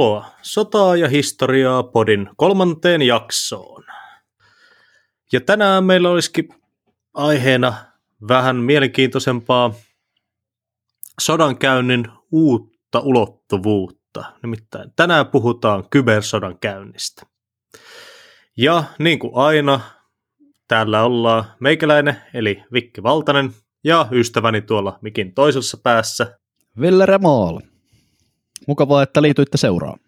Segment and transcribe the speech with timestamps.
[0.00, 3.84] tervetuloa Sotaa ja historiaa podin kolmanteen jaksoon.
[5.32, 6.48] Ja tänään meillä olisikin
[7.14, 7.74] aiheena
[8.28, 9.72] vähän mielenkiintoisempaa
[11.20, 14.24] sodankäynnin uutta ulottuvuutta.
[14.42, 17.22] Nimittäin tänään puhutaan kybersodan käynnistä.
[18.56, 19.80] Ja niin kuin aina,
[20.68, 23.52] täällä ollaan meikäläinen eli Vikki Valtanen
[23.84, 26.38] ja ystäväni tuolla mikin toisessa päässä.
[26.80, 27.69] Ville Remool.
[28.66, 29.98] Mukavaa, että liityitte seuraan.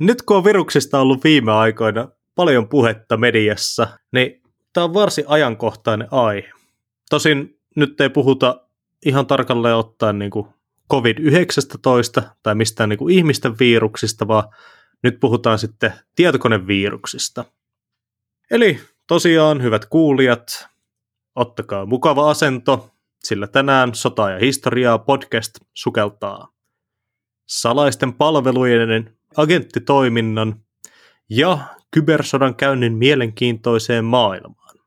[0.00, 4.42] Nyt kun on viruksista ollut viime aikoina paljon puhetta mediassa, niin
[4.72, 6.50] tämä on varsin ajankohtainen aihe.
[7.10, 8.60] Tosin nyt ei puhuta
[9.06, 10.46] ihan tarkalleen ottaen niin kuin
[10.92, 14.44] COVID-19 tai mistään niin kuin ihmisten viruksista, vaan
[15.02, 17.44] nyt puhutaan sitten tietokoneviruksista.
[18.50, 20.68] Eli tosiaan, hyvät kuulijat,
[21.34, 22.90] ottakaa mukava asento,
[23.24, 26.53] sillä tänään Sota ja historiaa podcast sukeltaa
[27.46, 30.60] salaisten palvelujen agenttitoiminnan
[31.30, 31.58] ja
[31.90, 34.78] kybersodan käynnin mielenkiintoiseen maailmaan.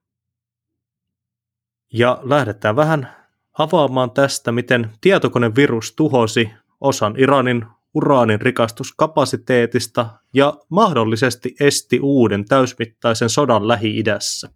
[1.93, 3.15] Ja lähdetään vähän
[3.57, 6.49] avaamaan tästä, miten tietokonevirus tuhosi
[6.81, 14.49] osan Iranin uraanin rikastuskapasiteetista ja mahdollisesti esti uuden täysmittaisen sodan Lähi-idässä.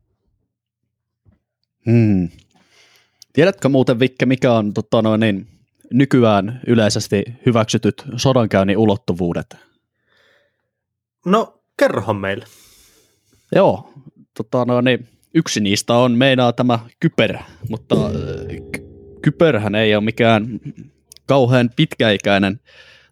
[1.85, 2.29] Hmm.
[3.33, 5.47] Tiedätkö muuten, Vikke, mikä on tota, noin, niin,
[5.93, 9.57] nykyään yleisesti hyväksytyt sodankäynnin ulottuvuudet?
[11.25, 12.45] No, kerrohan meille.
[13.55, 13.93] Joo,
[14.37, 17.37] tota, no, niin, yksi niistä on meinaa tämä kyber,
[17.69, 18.11] mutta äh,
[19.21, 20.59] kyberhän ei ole mikään
[21.25, 22.59] kauhean pitkäikäinen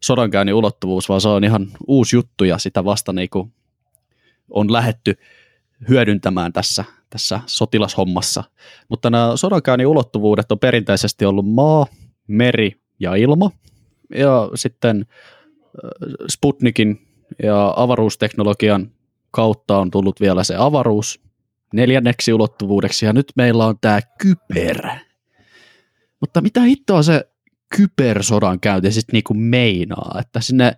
[0.02, 3.54] sodankäynnin ulottuvuus, vaan se on ihan uusi juttu ja sitä vasta niin kuin
[4.50, 5.18] on lähetty
[5.90, 8.44] hyödyntämään tässä, tässä sotilashommassa.
[8.90, 11.88] Mutta nämä sodankäynnin ulottuvuudet on perinteisesti ollut maa,
[12.30, 13.52] meri ja ilma.
[14.16, 15.06] Ja sitten
[16.30, 17.08] Sputnikin
[17.44, 18.92] ja avaruusteknologian
[19.32, 21.22] kautta on tullut vielä se avaruus
[21.74, 24.88] neljänneksi ulottuvuudeksi, ja nyt meillä on tämä kyber.
[26.20, 27.32] Mutta mitä hittoa se
[27.78, 30.78] kybersodan käynti sitten niinku meinaa, että sinne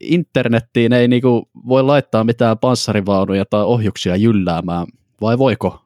[0.00, 4.86] internettiin ei niinku voi laittaa mitään panssarivaunuja tai ohjuksia jylläämään,
[5.20, 5.82] vai voiko?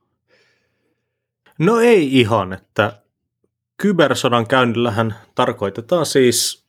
[1.58, 3.02] No ei ihan, että
[3.80, 6.66] kybersodan käynnillähän tarkoitetaan siis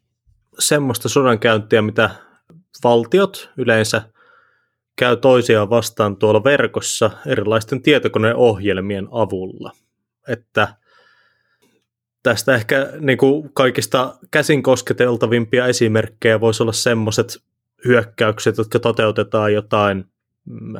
[0.60, 2.10] semmoista sodankäyntiä, mitä
[2.84, 4.02] valtiot yleensä
[4.96, 9.72] käy toisiaan vastaan tuolla verkossa erilaisten tietokoneohjelmien avulla.
[10.28, 10.76] Että
[12.24, 17.44] tästä ehkä niin kuin kaikista käsin kosketeltavimpia esimerkkejä voisi olla semmoiset
[17.86, 20.06] hyökkäykset, jotka toteutetaan jotain,
[20.46, 20.74] mm,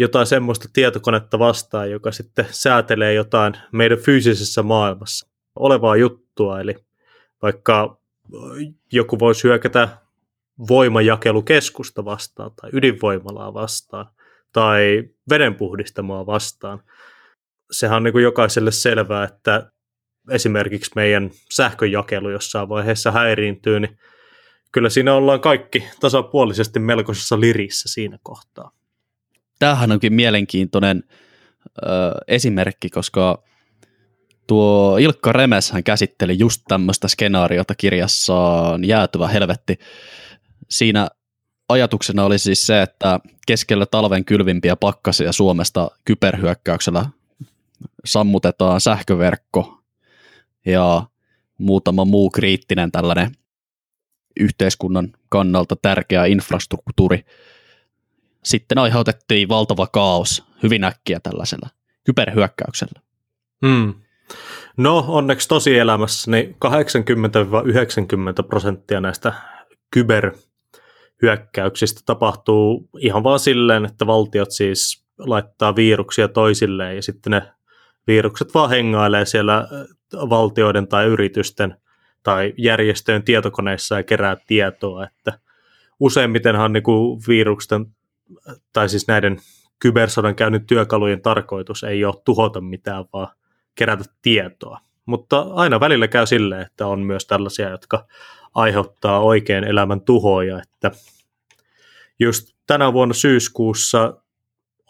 [0.00, 6.60] jotain semmoista tietokonetta vastaan, joka sitten säätelee jotain meidän fyysisessä maailmassa olevaa juttua.
[6.60, 6.74] Eli
[7.42, 8.00] vaikka
[8.92, 9.88] joku voisi hyökätä
[10.68, 14.06] voimajakelukeskusta vastaan tai ydinvoimalaa vastaan
[14.52, 16.82] tai vedenpuhdistamoa vastaan.
[17.70, 19.72] Sehän on niin kuin jokaiselle selvää, että
[20.30, 23.98] esimerkiksi meidän sähköjakelu jossain vaiheessa häiriintyy, niin
[24.72, 28.79] kyllä siinä ollaan kaikki tasapuolisesti melkoisessa lirissä siinä kohtaa.
[29.60, 31.88] Tämähän onkin mielenkiintoinen ö,
[32.28, 33.42] esimerkki, koska
[34.46, 39.78] tuo Ilkka Remes hän käsitteli just tämmöistä skenaariota kirjassaan Jäätyvä helvetti.
[40.68, 41.08] Siinä
[41.68, 47.06] ajatuksena oli siis se, että keskellä talven kylvimpiä pakkasia Suomesta kyberhyökkäyksellä
[48.04, 49.82] sammutetaan sähköverkko
[50.66, 51.02] ja
[51.58, 53.36] muutama muu kriittinen tällainen
[54.40, 57.24] yhteiskunnan kannalta tärkeä infrastruktuuri.
[58.44, 61.68] Sitten aiheutettiin valtava kaos hyvin äkkiä tällaisella
[62.04, 63.00] kyberhyökkäyksellä.
[63.66, 63.94] Hmm.
[64.76, 66.56] No onneksi tosielämässä niin
[68.42, 69.32] 80-90 prosenttia näistä
[69.90, 77.42] kyberhyökkäyksistä tapahtuu ihan vaan silleen, että valtiot siis laittaa viruksia toisilleen ja sitten ne
[78.06, 79.68] virukset vaan hengailee siellä
[80.12, 81.76] valtioiden tai yritysten
[82.22, 85.38] tai järjestöjen tietokoneissa ja kerää tietoa, että
[86.00, 87.86] useimmitenhan niin kuin virusten
[88.72, 89.38] tai siis näiden
[89.78, 93.28] kybersodan käynyt työkalujen tarkoitus ei ole tuhota mitään, vaan
[93.74, 94.78] kerätä tietoa.
[95.06, 98.06] Mutta aina välillä käy silleen, että on myös tällaisia, jotka
[98.54, 100.90] aiheuttaa oikein elämän tuhoja, että
[102.18, 104.22] just tänä vuonna syyskuussa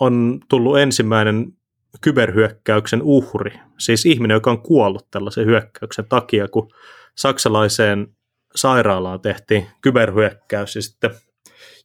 [0.01, 1.53] on tullut ensimmäinen
[2.01, 6.71] kyberhyökkäyksen uhri, siis ihminen, joka on kuollut tällaisen hyökkäyksen takia, kun
[7.15, 8.17] saksalaiseen
[8.55, 11.11] sairaalaan tehtiin kyberhyökkäys ja sitten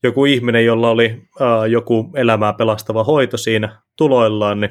[0.04, 4.69] joku ihminen, jolla oli ää, joku elämää pelastava hoito siinä tuloillaan, niin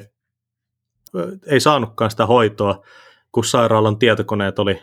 [1.47, 2.85] ei saanutkaan sitä hoitoa,
[3.31, 4.81] kun sairaalan tietokoneet oli,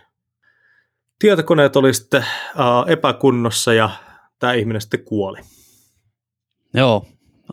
[1.18, 2.24] tietokoneet oli sitten
[2.54, 3.90] uh, epäkunnossa ja
[4.38, 5.40] tämä ihminen sitten kuoli.
[6.74, 7.06] Joo,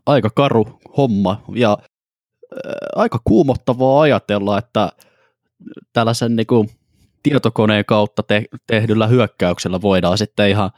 [0.05, 4.89] aika karu homma ja äh, aika kuumottavaa ajatella, että
[5.93, 6.69] tällaisen niin kuin,
[7.23, 10.71] tietokoneen kautta te- tehdyllä hyökkäyksellä voidaan sitten ihan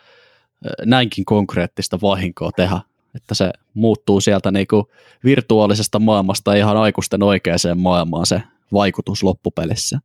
[0.85, 2.81] näinkin konkreettista vahinkoa tehdä,
[3.15, 4.85] että se muuttuu sieltä niin kuin
[5.23, 8.43] virtuaalisesta maailmasta ihan aikuisten oikeaan maailmaan se
[8.73, 9.99] vaikutus loppupelissä.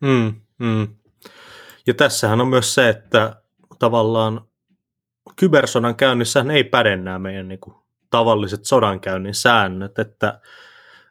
[0.00, 0.88] Mm, mm.
[1.86, 3.36] Ja tässähän on myös se, että
[3.78, 4.40] tavallaan
[5.36, 7.76] kybersodan käynnissä ei päde nämä meidän niin kuin,
[8.10, 10.40] tavalliset sodankäynnin säännöt, että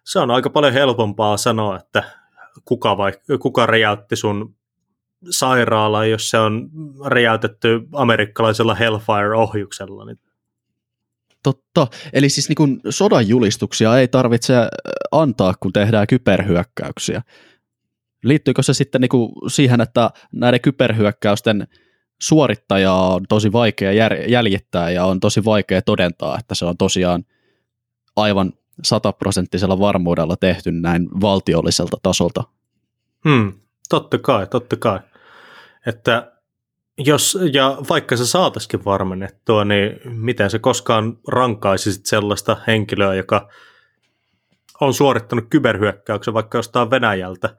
[0.04, 2.04] se on aika paljon helpompaa sanoa, että
[2.66, 4.56] kuka, vai, kuka räjäytti sun
[5.30, 6.70] sairaala, jos se on
[7.06, 10.06] räjäytetty amerikkalaisella Hellfire-ohjuksella.
[10.06, 10.20] Niin
[11.44, 11.88] Totta.
[12.14, 14.54] Eli siis niin kun sodan julistuksia ei tarvitse
[15.12, 17.22] antaa, kun tehdään kyberhyökkäyksiä.
[18.24, 21.68] Liittyykö se sitten niin siihen, että näiden kyberhyökkäysten
[22.22, 23.92] suorittajaa on tosi vaikea
[24.28, 27.24] jäljittää ja on tosi vaikea todentaa, että se on tosiaan
[28.16, 28.54] aivan
[28.84, 32.44] sataprosenttisella varmuudella tehty näin valtiolliselta tasolta.
[33.30, 33.54] Hmm,
[33.90, 35.00] totta kai, totta kai.
[35.86, 36.32] Että
[36.98, 43.50] jos, ja vaikka se saataisiin varmennettua, niin miten se koskaan rankaisi sellaista henkilöä, joka
[44.82, 47.58] on suorittanut kyberhyökkäyksen vaikka jostain Venäjältä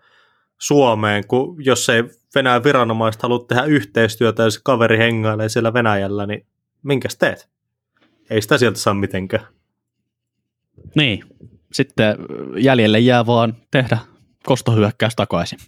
[0.58, 2.04] Suomeen, kun jos ei
[2.34, 6.46] Venäjän viranomaiset halua tehdä yhteistyötä ja se kaveri hengailee siellä Venäjällä, niin
[6.82, 7.48] minkäs teet?
[8.30, 9.46] Ei sitä sieltä saa mitenkään.
[10.94, 11.24] Niin,
[11.72, 12.16] sitten
[12.56, 13.98] jäljelle jää vaan tehdä
[14.44, 15.58] kostohyökkäys takaisin.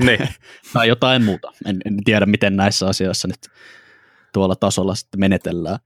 [0.00, 0.28] Niin.
[0.72, 1.52] tai jotain muuta.
[1.66, 3.48] En, en tiedä, miten näissä asioissa nyt
[4.32, 5.78] tuolla tasolla sitten menetellään.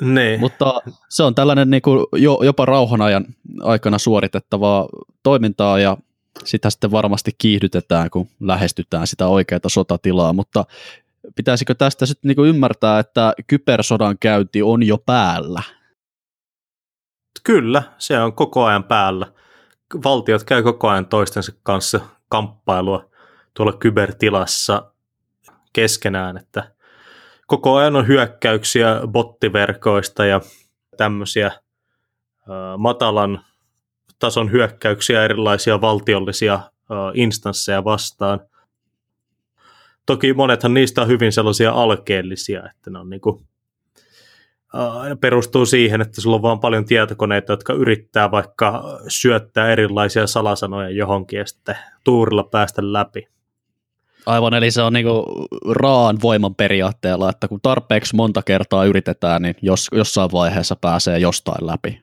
[0.00, 0.40] Niin.
[0.40, 3.24] Mutta se on tällainen niin kuin jo, jopa rauhanajan
[3.62, 4.88] aikana suoritettavaa
[5.22, 5.96] toimintaa ja
[6.44, 10.64] sitä sitten varmasti kiihdytetään, kun lähestytään sitä oikeaa sotatilaa, mutta
[11.36, 15.62] pitäisikö tästä sitten niin ymmärtää, että kybersodan käynti on jo päällä?
[17.44, 19.26] Kyllä, se on koko ajan päällä.
[20.04, 23.10] Valtiot käy koko ajan toistensa kanssa kamppailua
[23.56, 24.92] tuolla kybertilassa
[25.72, 26.72] keskenään, että
[27.46, 30.40] koko ajan on hyökkäyksiä bottiverkoista ja
[30.96, 31.50] tämmöisiä
[32.78, 33.44] matalan
[34.18, 36.60] tason hyökkäyksiä erilaisia valtiollisia
[37.14, 38.40] instansseja vastaan.
[40.06, 43.46] Toki monethan niistä on hyvin sellaisia alkeellisia, että ne on niin kuin
[45.20, 51.38] perustuu siihen, että sulla on vaan paljon tietokoneita, jotka yrittää vaikka syöttää erilaisia salasanoja johonkin
[51.38, 53.35] ja sitten tuurilla päästä läpi.
[54.26, 59.54] Aivan, eli se on niinku raan voiman periaatteella, että kun tarpeeksi monta kertaa yritetään, niin
[59.62, 62.02] jos, jossain vaiheessa pääsee jostain läpi.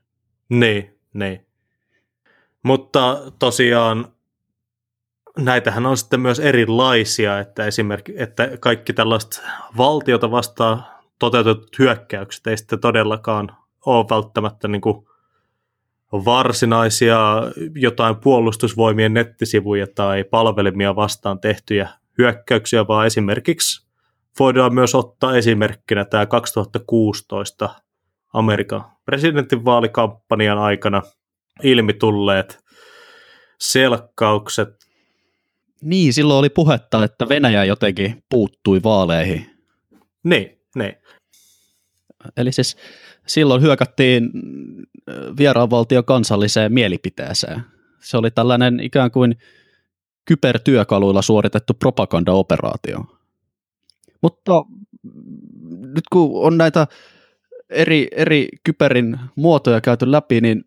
[0.49, 1.45] Niin, niin.
[2.63, 4.07] Mutta tosiaan
[5.37, 9.41] näitähän on sitten myös erilaisia, että esimerkiksi että kaikki tällaiset
[9.77, 10.85] valtiota vastaan
[11.19, 15.07] toteutetut hyökkäykset ei sitten todellakaan ole välttämättä niin kuin
[16.13, 17.19] varsinaisia
[17.75, 23.87] jotain puolustusvoimien nettisivuja tai palvelimia vastaan tehtyjä hyökkäyksiä, vaan esimerkiksi
[24.39, 27.69] voidaan myös ottaa esimerkkinä tämä 2016
[28.33, 31.01] Amerikan presidentinvaalikampanjan aikana
[31.63, 32.63] ilmi tulleet
[33.59, 34.69] selkkaukset.
[35.81, 39.45] Niin, silloin oli puhetta, että Venäjä jotenkin puuttui vaaleihin.
[40.23, 40.95] Niin, niin.
[42.37, 42.77] Eli siis
[43.27, 44.31] silloin hyökättiin
[45.37, 47.61] vieraanvaltio kansalliseen mielipiteeseen.
[47.99, 49.35] Se oli tällainen ikään kuin
[50.25, 53.05] kybertyökaluilla suoritettu propagandaoperaatio.
[54.21, 54.65] Mutta
[55.95, 56.87] nyt kun on näitä
[57.69, 60.63] eri, eri kyberin muotoja käyty läpi, niin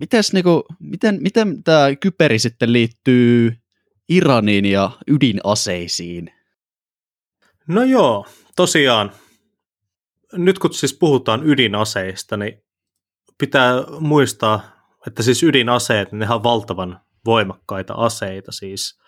[0.00, 3.52] mites, niinku, miten, miten tämä kyberi sitten liittyy
[4.08, 6.30] Iraniin ja ydinaseisiin?
[7.68, 9.12] No joo, tosiaan
[10.32, 12.62] nyt kun siis puhutaan ydinaseista, niin
[13.38, 14.60] pitää muistaa,
[15.06, 18.52] että siis ydinaseet, ne on valtavan voimakkaita aseita.
[18.52, 18.98] Siis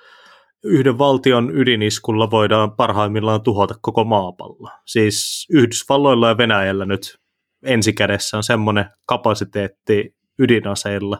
[0.65, 4.71] yhden valtion ydiniskulla voidaan parhaimmillaan tuhota koko maapallo.
[4.87, 7.19] Siis Yhdysvalloilla ja Venäjällä nyt
[7.65, 11.19] ensikädessä on semmoinen kapasiteetti ydinaseilla,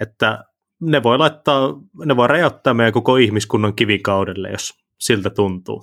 [0.00, 0.44] että
[0.80, 5.82] ne voi laittaa, ne voi räjäyttää meidän koko ihmiskunnan kivikaudelle, jos siltä tuntuu.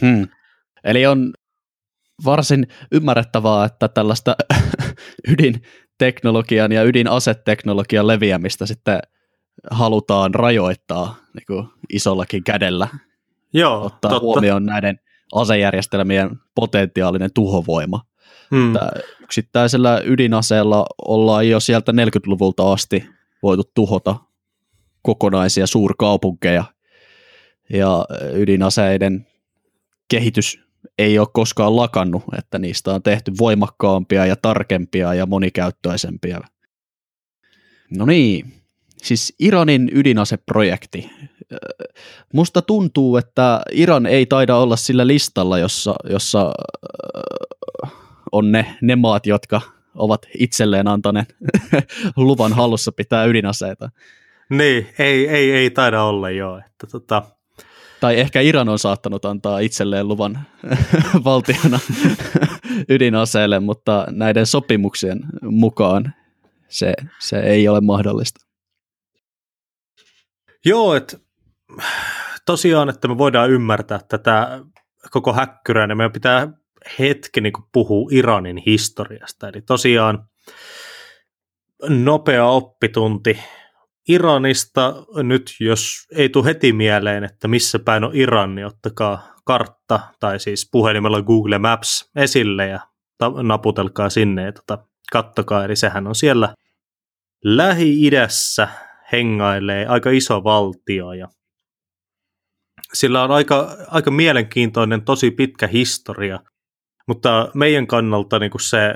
[0.00, 0.28] Hmm.
[0.84, 1.32] Eli on
[2.24, 4.36] varsin ymmärrettävää, että tällaista
[6.00, 8.98] ydinteknologian ja ydinaseteknologian leviämistä sitten
[9.70, 12.88] halutaan rajoittaa niin kuin isollakin kädellä.
[13.52, 14.24] Joo, ottaa totta.
[14.24, 15.00] huomioon näiden
[15.34, 18.00] asejärjestelmien potentiaalinen tuhovoima.
[18.50, 18.74] Hmm.
[19.22, 23.06] yksittäisellä ydinaseella ollaan jo sieltä 40-luvulta asti
[23.42, 24.16] voitu tuhota
[25.02, 26.64] kokonaisia suurkaupunkeja.
[27.72, 29.26] Ja ydinaseiden
[30.08, 30.63] kehitys
[30.98, 36.40] ei ole koskaan lakannut, että niistä on tehty voimakkaampia ja tarkempia ja monikäyttöisempiä.
[37.90, 38.52] No niin,
[39.02, 41.10] siis Iranin ydinaseprojekti.
[42.32, 46.52] Musta tuntuu, että Iran ei taida olla sillä listalla, jossa, jossa
[48.32, 49.60] on ne, ne maat, jotka
[49.94, 51.36] ovat itselleen antaneet
[52.16, 53.90] luvan hallussa pitää ydinaseita.
[54.50, 56.58] Niin, ei, ei, ei taida olla joo.
[56.58, 57.22] Että tota...
[58.04, 60.38] Tai ehkä Iran on saattanut antaa itselleen luvan
[61.24, 61.80] valtiona
[62.94, 66.14] ydinaseelle, mutta näiden sopimuksien mukaan
[66.68, 68.46] se, se ei ole mahdollista.
[70.64, 71.18] Joo, että
[72.46, 74.60] tosiaan, että me voidaan ymmärtää tätä
[75.10, 76.48] koko häkkyrää, niin meidän pitää
[76.98, 79.48] hetki niin puhua Iranin historiasta.
[79.48, 80.28] Eli tosiaan
[81.88, 83.38] nopea oppitunti
[84.08, 84.94] Iranista.
[85.22, 90.40] Nyt jos ei tule heti mieleen, että missä päin on Iran, niin ottakaa kartta tai
[90.40, 92.80] siis puhelimella Google Maps esille ja
[93.42, 94.78] naputelkaa sinne ja tota,
[95.12, 95.64] kattokaa.
[95.64, 96.54] Eli sehän on siellä
[97.44, 98.68] Lähi-idässä
[99.12, 101.28] hengailee aika iso valtio ja
[102.92, 106.40] sillä on aika, aika mielenkiintoinen, tosi pitkä historia,
[107.08, 108.94] mutta meidän kannalta niin kuin se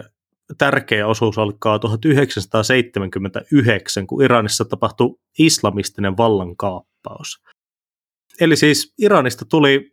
[0.59, 7.43] tärkeä osuus alkaa 1979, kun Iranissa tapahtui islamistinen vallankaappaus.
[8.41, 9.93] Eli siis Iranista tuli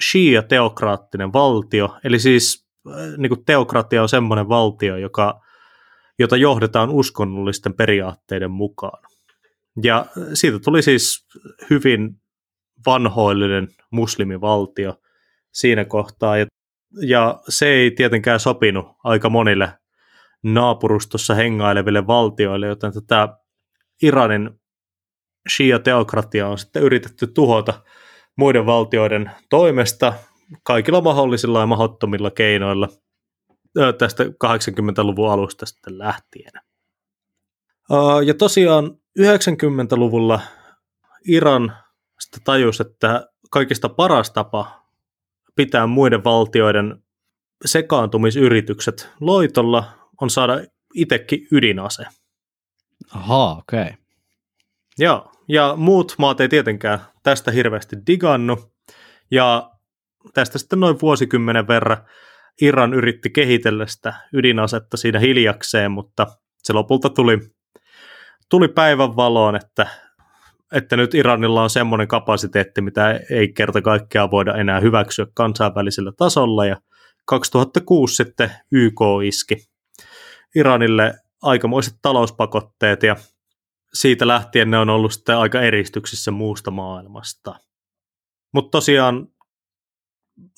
[0.00, 5.40] shia-teokraattinen valtio, eli siis äh, niin kuin teokratia on semmoinen valtio, joka,
[6.18, 9.02] jota johdetaan uskonnollisten periaatteiden mukaan.
[9.82, 11.26] Ja siitä tuli siis
[11.70, 12.20] hyvin
[12.86, 14.94] vanhoillinen muslimivaltio
[15.52, 16.46] siinä kohtaa, ja,
[17.00, 19.72] ja se ei tietenkään sopinut aika monille
[20.42, 23.28] naapurustossa hengaileville valtioille, joten tätä
[24.02, 24.50] Iranin
[25.50, 27.82] shia-teokratia on sitten yritetty tuhota
[28.36, 30.12] muiden valtioiden toimesta
[30.62, 32.88] kaikilla mahdollisilla ja mahdottomilla keinoilla
[33.98, 36.52] tästä 80-luvun alusta sitten lähtien.
[38.26, 40.40] Ja tosiaan 90-luvulla
[41.28, 41.76] Iran
[42.20, 44.82] sitten tajusi, että kaikista paras tapa
[45.56, 47.02] pitää muiden valtioiden
[47.64, 50.60] sekaantumisyritykset loitolla on saada
[50.94, 52.04] itsekin ydinase.
[53.14, 53.82] Ahaa, okei.
[53.82, 53.92] Okay.
[54.98, 58.72] Joo, ja muut maat ei tietenkään tästä hirveästi digannu,
[59.30, 59.70] ja
[60.34, 61.96] tästä sitten noin vuosikymmenen verran
[62.60, 66.26] Iran yritti kehitellä sitä ydinasetta siinä hiljakseen, mutta
[66.62, 67.38] se lopulta tuli
[68.48, 69.86] tuli päivän valoon, että,
[70.72, 76.66] että nyt Iranilla on semmoinen kapasiteetti, mitä ei kerta kaikkiaan voida enää hyväksyä kansainvälisellä tasolla,
[76.66, 76.76] ja
[77.24, 79.71] 2006 sitten YK iski
[80.56, 83.16] Iranille aikamoiset talouspakotteet, ja
[83.94, 87.54] siitä lähtien ne on ollut sitten aika eristyksissä muusta maailmasta.
[88.52, 89.28] Mutta tosiaan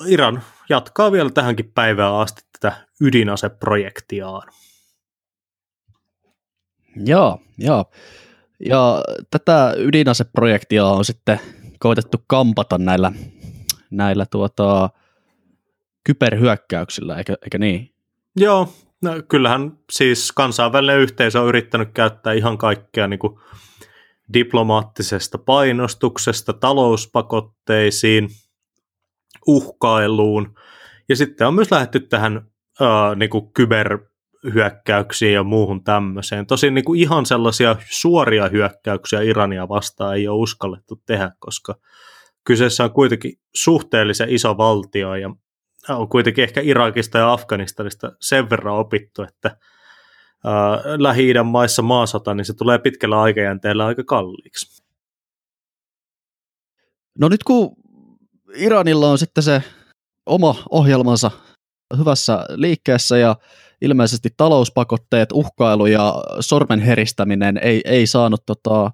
[0.06, 4.48] Iran jatkaa vielä tähänkin päivään asti tätä ydinaseprojektiaan.
[6.96, 7.84] Joo, joo.
[8.60, 11.40] Ja tätä ydinaseprojektia on sitten
[11.78, 13.12] koitettu kampata näillä,
[13.90, 14.90] näillä tuota,
[16.04, 17.94] kyberhyökkäyksillä, eikö, eikö niin?
[18.36, 18.72] Joo,
[19.04, 23.38] no, kyllähän siis kansainvälinen yhteisö on yrittänyt käyttää ihan kaikkea niin kuin
[24.34, 28.28] diplomaattisesta painostuksesta, talouspakotteisiin,
[29.46, 30.54] uhkailuun,
[31.08, 32.36] ja sitten on myös lähdetty tähän
[32.82, 33.98] äh, niin kuin kyber
[34.54, 36.46] hyökkäyksiin ja muuhun tämmöiseen.
[36.46, 41.74] Tosin niin kuin ihan sellaisia suoria hyökkäyksiä Irania vastaan ei ole uskallettu tehdä, koska
[42.44, 45.30] kyseessä on kuitenkin suhteellisen iso valtio ja
[45.88, 52.44] on kuitenkin ehkä Irakista ja Afganistanista sen verran opittu, että äh, Lähi-idän maissa maasota, niin
[52.44, 54.84] se tulee pitkällä aikajänteellä aika kalliiksi.
[57.18, 57.76] No nyt kun
[58.54, 59.62] Iranilla on sitten se
[60.26, 61.30] oma ohjelmansa
[61.98, 63.36] hyvässä liikkeessä ja
[63.80, 68.90] ilmeisesti talouspakotteet, uhkailu ja sormen heristäminen ei, ei saanut tota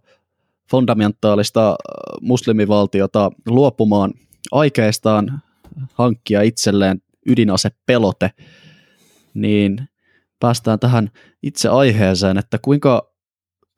[0.71, 1.77] fundamentaalista
[2.21, 4.13] muslimivaltiota luopumaan
[4.53, 5.43] aikeistaan
[5.95, 8.31] hankkia itselleen ydinasepelote,
[9.35, 9.89] niin
[10.41, 11.11] päästään tähän
[11.43, 13.13] itse aiheeseen, että kuinka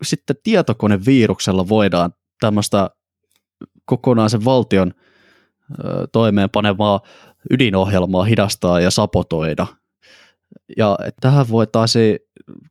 [0.02, 2.90] sitten tietokoneviruksella voidaan tämmöistä
[3.84, 4.94] kokonaisen valtion
[6.12, 7.00] toimeenpanevaa
[7.50, 9.66] ydinohjelmaa hidastaa ja sapotoida–
[10.76, 12.18] ja tähän voitaisiin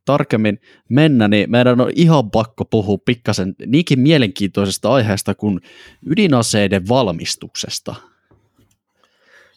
[0.04, 5.60] tarkemmin mennä, niin meidän on ihan pakko puhua pikkasen niinkin mielenkiintoisesta aiheesta kuin
[6.06, 7.94] ydinaseiden valmistuksesta.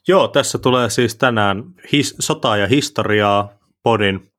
[0.07, 3.49] Joo, tässä tulee siis tänään his- sota- ja historiaa
[3.83, 4.31] podin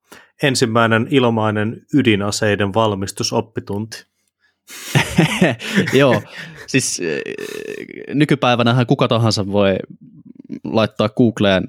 [0.42, 4.04] ensimmäinen ilmainen ydinaseiden valmistusoppitunti.
[6.00, 6.22] Joo,
[6.66, 7.20] siis eh,
[8.14, 9.76] nykypäivänähän kuka tahansa voi
[10.64, 11.68] laittaa Googleen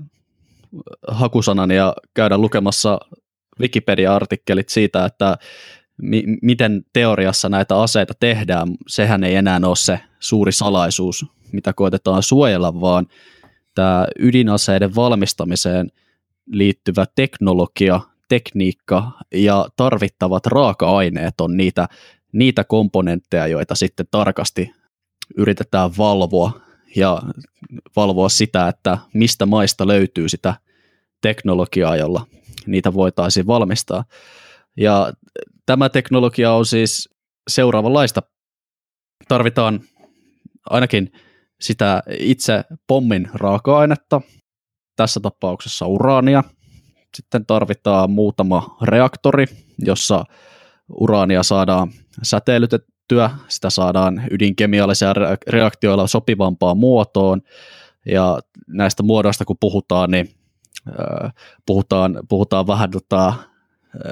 [1.07, 2.99] hakusanan ja käydä lukemassa
[3.59, 5.37] Wikipedia-artikkelit siitä, että
[6.01, 8.67] mi- miten teoriassa näitä aseita tehdään.
[8.87, 13.07] Sehän ei enää ole se suuri salaisuus, mitä koetetaan suojella, vaan
[13.77, 15.91] tämä ydinaseiden valmistamiseen
[16.51, 21.87] liittyvä teknologia, tekniikka ja tarvittavat raaka-aineet on niitä,
[22.31, 24.71] niitä komponentteja, joita sitten tarkasti
[25.37, 26.59] yritetään valvoa
[26.95, 27.21] ja
[27.95, 30.53] valvoa sitä, että mistä maista löytyy sitä
[31.21, 32.27] teknologiaa, jolla
[32.65, 34.03] niitä voitaisiin valmistaa.
[34.77, 35.13] Ja
[35.65, 37.09] tämä teknologia on siis
[37.47, 38.21] seuraavanlaista.
[39.27, 39.81] Tarvitaan
[40.69, 41.11] ainakin
[41.61, 44.21] sitä itse pommin raaka-ainetta,
[44.95, 46.43] tässä tapauksessa uraania.
[47.15, 49.45] Sitten tarvitaan muutama reaktori,
[49.79, 50.23] jossa
[50.89, 51.91] uraania saadaan
[52.23, 55.13] säteilytettyä, sitä saadaan ydinkemiallisilla
[55.47, 57.41] reaktioilla sopivampaan muotoon,
[58.05, 60.29] ja näistä muodoista kun puhutaan, niin
[61.65, 63.33] puhutaan, puhutaan vähän tota,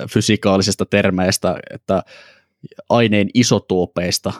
[0.10, 2.04] fysikaalisista termeistä, että
[2.90, 4.34] aineen isotuopeista,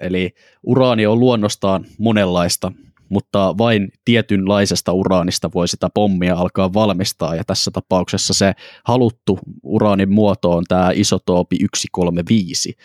[0.00, 2.72] eli uraani on luonnostaan monenlaista,
[3.08, 8.52] mutta vain tietynlaisesta uraanista voi sitä pommia alkaa valmistaa, ja tässä tapauksessa se
[8.84, 12.76] haluttu uraanin muoto on tämä isotoopi 135.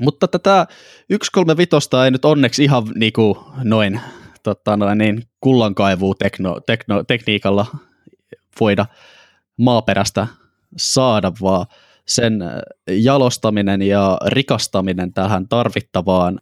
[0.00, 0.66] Mutta tätä
[1.10, 4.00] 135 ei nyt onneksi ihan niin kuin noin,
[4.42, 5.22] tota noin niin
[7.06, 7.66] tekniikalla
[8.60, 8.86] voida
[9.58, 10.26] maaperästä
[10.76, 11.66] saada, vaan
[12.08, 12.44] sen
[12.90, 16.40] jalostaminen ja rikastaminen tähän tarvittavaan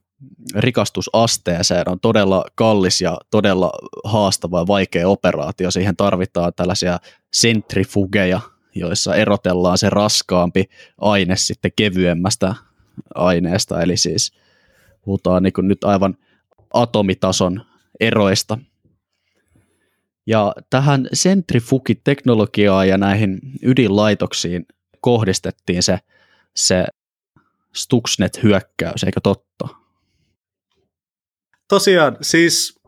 [0.57, 3.73] rikastusasteeseen on todella kallis ja todella
[4.05, 5.71] haastava ja vaikea operaatio.
[5.71, 6.99] Siihen tarvitaan tällaisia
[7.33, 8.41] sentrifugeja,
[8.75, 10.65] joissa erotellaan se raskaampi
[11.01, 12.55] aine sitten kevyemmästä
[13.15, 14.33] aineesta, eli siis
[15.03, 16.17] puhutaan niin nyt aivan
[16.75, 17.63] atomitason
[18.01, 18.59] eroista.
[20.27, 24.67] Ja tähän sentrifugiteknologiaan ja näihin ydinlaitoksiin
[25.01, 25.99] kohdistettiin se,
[26.57, 26.85] se
[27.75, 29.69] Stuxnet-hyökkäys, eikö totta?
[31.69, 32.81] Tosiaan, siis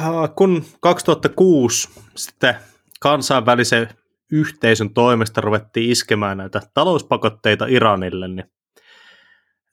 [0.00, 2.54] äh, kun 2006 sitten
[3.00, 3.88] kansainvälisen
[4.32, 8.44] yhteisön toimesta ruvettiin iskemään näitä talouspakotteita Iranille, niin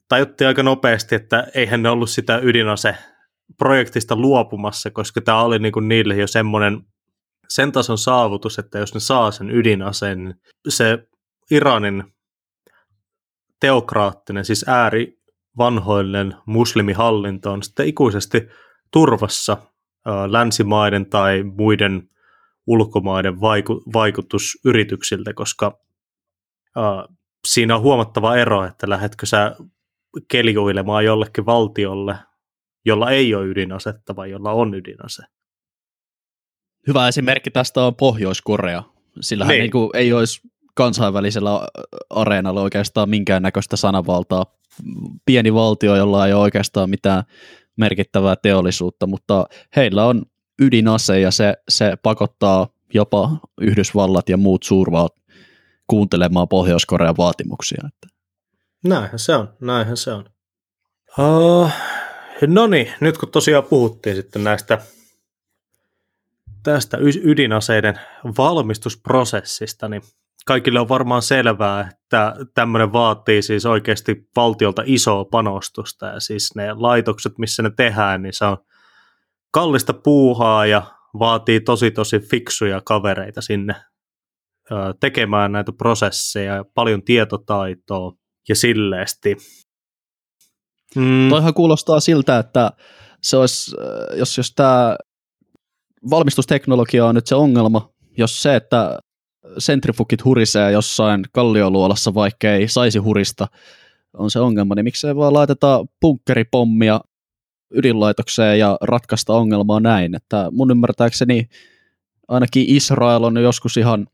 [0.09, 2.97] tajuttiin aika nopeasti, että eihän ne ollut sitä ydinase
[3.57, 6.81] projektista luopumassa, koska tämä oli niin kuin niille jo semmoinen
[7.49, 10.35] sen tason saavutus, että jos ne saa sen ydinaseen, niin
[10.69, 11.07] se
[11.51, 12.03] Iranin
[13.59, 15.19] teokraattinen, siis ääri
[15.57, 18.47] vanhoillinen muslimihallinto on sitten ikuisesti
[18.91, 19.57] turvassa
[20.27, 22.09] länsimaiden tai muiden
[22.67, 25.79] ulkomaiden vaiku- vaikutusyrityksiltä, koska
[26.77, 27.15] uh,
[27.47, 29.55] siinä on huomattava ero, että lähdetkö sä
[30.27, 32.15] keljuilemaan jollekin valtiolle,
[32.85, 35.23] jolla ei ole ydinasetta vai jolla on ydinase.
[36.87, 38.83] Hyvä esimerkki tästä on Pohjois-Korea.
[39.21, 39.61] Sillähän niin.
[39.61, 40.41] Niin kuin ei olisi
[40.73, 41.67] kansainvälisellä
[42.09, 44.45] areenalla oikeastaan minkäännäköistä sananvaltaa.
[45.25, 47.23] Pieni valtio, jolla ei ole oikeastaan mitään
[47.77, 50.23] merkittävää teollisuutta, mutta heillä on
[50.61, 53.29] ydinase ja se, se pakottaa jopa
[53.61, 55.15] Yhdysvallat ja muut suurvallat
[55.87, 57.89] kuuntelemaan Pohjois-Korean vaatimuksia.
[58.83, 60.25] Näinhän se on, näinhän se on.
[61.19, 61.71] Uh,
[62.47, 64.77] no niin, nyt kun tosiaan puhuttiin sitten näistä
[66.63, 67.99] tästä ydinaseiden
[68.37, 70.01] valmistusprosessista, niin
[70.45, 76.73] kaikille on varmaan selvää, että tämmöinen vaatii siis oikeasti valtiolta isoa panostusta ja siis ne
[76.73, 78.57] laitokset, missä ne tehdään, niin se on
[79.51, 80.83] kallista puuhaa ja
[81.19, 83.75] vaatii tosi tosi fiksuja kavereita sinne
[84.99, 88.11] tekemään näitä prosesseja ja paljon tietotaitoa
[88.49, 89.37] ja silleesti.
[90.95, 91.29] Mm.
[91.29, 92.71] Toihan kuulostaa siltä, että
[93.21, 93.75] se olisi,
[94.15, 94.95] jos, jos tämä
[96.09, 98.99] valmistusteknologia on nyt se ongelma, jos se, että
[99.57, 103.47] sentrifugit hurisee jossain kallioluolassa, vaikka ei saisi hurista,
[104.17, 107.01] on se ongelma, niin miksei vaan laiteta bunkkeripommia
[107.73, 110.15] ydinlaitokseen ja ratkaista ongelmaa näin.
[110.15, 111.47] Että mun ymmärtääkseni
[112.27, 114.07] ainakin Israel on joskus ihan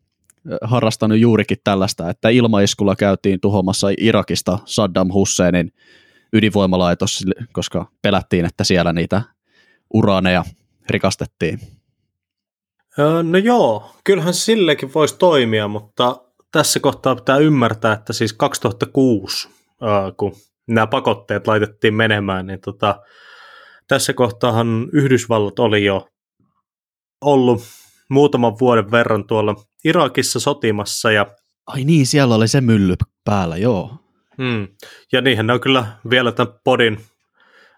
[0.62, 5.74] harrastanut juurikin tällaista, että ilmaiskulla käytiin tuhomassa Irakista Saddam Husseinin
[6.34, 9.22] ydinvoimalaitos, koska pelättiin, että siellä niitä
[9.94, 10.44] uraaneja
[10.90, 11.60] rikastettiin.
[13.24, 16.16] No joo, kyllähän sillekin voisi toimia, mutta
[16.52, 19.50] tässä kohtaa pitää ymmärtää, että siis 2006,
[20.18, 20.36] kun
[20.68, 23.02] nämä pakotteet laitettiin menemään, niin tota,
[23.88, 26.08] tässä kohtaahan Yhdysvallat oli jo
[27.22, 27.62] ollut
[28.10, 31.12] muutaman vuoden verran tuolla Irakissa sotimassa.
[31.12, 31.26] Ja...
[31.68, 33.98] Ai niin, siellä oli se mylly päällä, joo.
[34.38, 34.68] Mm.
[35.12, 37.06] Ja niinhän ne on kyllä vielä tämän podin,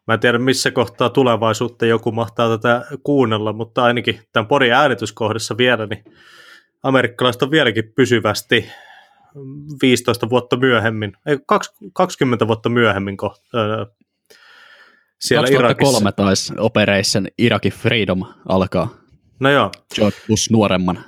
[0.07, 5.57] mä en tiedä missä kohtaa tulevaisuutta joku mahtaa tätä kuunnella, mutta ainakin tämän podin äänityskohdassa
[5.57, 6.03] vielä, niin
[6.83, 8.69] amerikkalaiset on vieläkin pysyvästi
[9.81, 11.37] 15 vuotta myöhemmin, ei
[11.93, 13.47] 20 vuotta myöhemmin kohta,
[15.19, 16.11] siellä 2003 Irakissa.
[16.11, 18.89] taisi Operation Irakin Freedom alkaa.
[19.39, 19.71] No joo.
[19.95, 20.99] George Bush nuoremman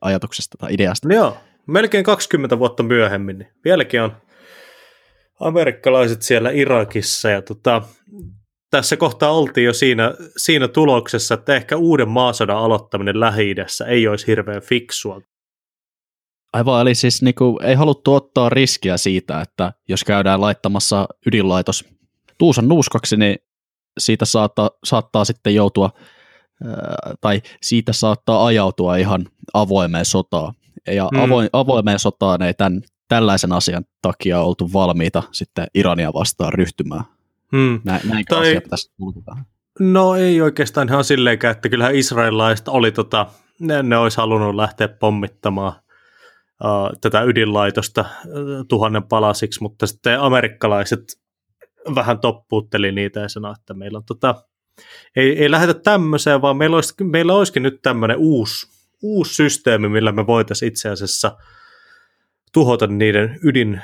[0.00, 1.08] ajatuksesta tai ideasta.
[1.08, 4.16] No joo, melkein 20 vuotta myöhemmin, niin vieläkin on
[5.40, 7.82] amerikkalaiset siellä Irakissa ja tota,
[8.70, 13.54] tässä kohtaa oltiin jo siinä, siinä tuloksessa, että ehkä uuden maasodan aloittaminen lähi
[13.86, 15.20] ei olisi hirveän fiksua.
[16.52, 21.84] Aivan, eli siis niin kuin, ei haluttu ottaa riskiä siitä, että jos käydään laittamassa ydinlaitos
[22.38, 23.36] tuusan nuuskaksi, niin
[23.98, 25.90] siitä saattaa, saattaa sitten joutua,
[27.20, 30.54] tai siitä saattaa ajautua ihan avoimeen sotaan.
[30.86, 37.04] Ja avoin, avoimeen sotaan ei tämän, tällaisen asian takia oltu valmiita sitten Irania vastaan ryhtymään.
[37.56, 37.80] Hmm.
[37.84, 38.92] Näin, näinkö tai, asia pitäisi
[39.80, 43.26] No ei oikeastaan ihan silleenkään, että kyllähän israelilaiset oli tota,
[43.60, 45.72] ne, ne olisi halunnut lähteä pommittamaan
[46.64, 51.02] uh, tätä ydinlaitosta uh, tuhannen palasiksi, mutta sitten amerikkalaiset
[51.94, 54.34] vähän toppuutteli niitä ja sanoi, että meillä on tota,
[55.16, 58.66] ei, ei lähdetä tämmöiseen, vaan meillä, olisi, meillä olisikin nyt tämmöinen uusi,
[59.02, 61.36] uusi systeemi, millä me voitaisiin itse asiassa
[62.56, 63.80] tuhota niiden ydin,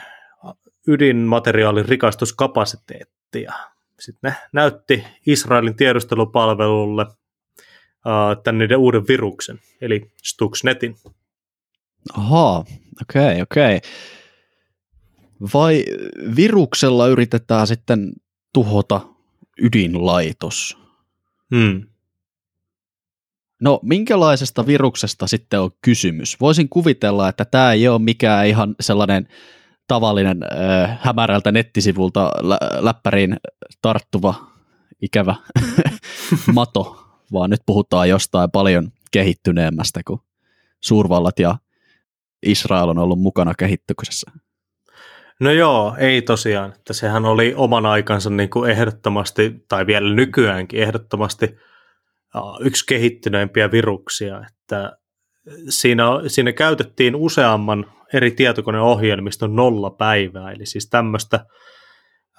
[0.89, 3.53] ydinmateriaalin rikastuskapasiteettia.
[4.01, 10.97] Sitten ne näytti Israelin tiedustelupalvelulle uh, tämän niiden uuden viruksen, eli Stuxnetin.
[12.19, 13.77] Ahaa, okei, okay, okei.
[13.77, 13.91] Okay.
[15.55, 15.85] Vai
[16.37, 18.13] viruksella yritetään sitten
[18.53, 19.01] tuhota
[19.59, 20.79] ydinlaitos?
[21.55, 21.87] Hmm.
[23.63, 26.41] No, minkälaisesta viruksesta sitten on kysymys?
[26.41, 29.29] Voisin kuvitella, että tämä ei ole mikään ihan sellainen
[29.89, 33.37] tavallinen äh, hämärältä nettisivulta lä- läppäriin
[33.83, 34.35] tarttuva
[35.03, 35.35] ikävä
[36.55, 40.21] mato, vaan nyt puhutaan jostain paljon kehittyneemmästä, kuin
[40.81, 41.59] suurvallat ja
[42.43, 44.31] Israel on ollut mukana kehittyksessä.
[45.41, 46.73] No joo, ei tosiaan.
[46.73, 51.57] Että sehän oli oman aikansa niin kuin ehdottomasti, tai vielä nykyäänkin ehdottomasti
[52.61, 54.43] yksi kehittyneimpiä viruksia.
[54.47, 54.97] Että
[55.69, 61.47] siinä, siinä käytettiin useamman eri tietokoneohjelmiston nolla päivää, eli siis tämmöistä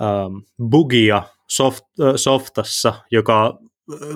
[0.01, 3.59] ähm, bugia soft, äh, softassa, joka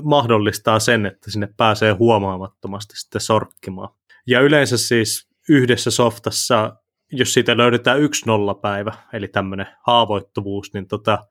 [0.03, 3.89] mahdollistaa sen, että sinne pääsee huomaamattomasti sitten sorkkimaan.
[4.27, 6.75] Ja yleensä siis yhdessä softassa
[7.11, 11.27] jos siitä löydetään yksi nollapäivä, eli tämmöinen haavoittuvuus, niin tota,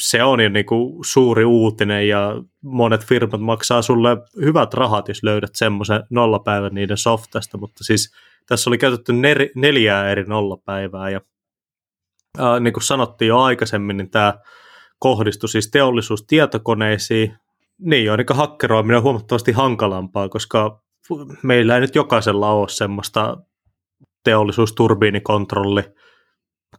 [0.00, 5.50] se on jo niinku suuri uutinen ja monet firmat maksaa sulle hyvät rahat, jos löydät
[5.54, 8.14] semmoisen nollapäivän niiden softasta, mutta siis
[8.46, 11.20] tässä oli käytetty nel- neljää eri nollapäivää ja
[12.38, 14.34] ää, niin kuin sanottiin jo aikaisemmin, niin tämä
[14.98, 17.36] kohdistui siis teollisuustietokoneisiin,
[17.78, 20.82] niin joiden hakkeroiminen on huomattavasti hankalampaa, koska
[21.42, 23.36] meillä ei nyt jokaisella ole semmoista
[24.24, 25.82] teollisuusturbiinikontrolli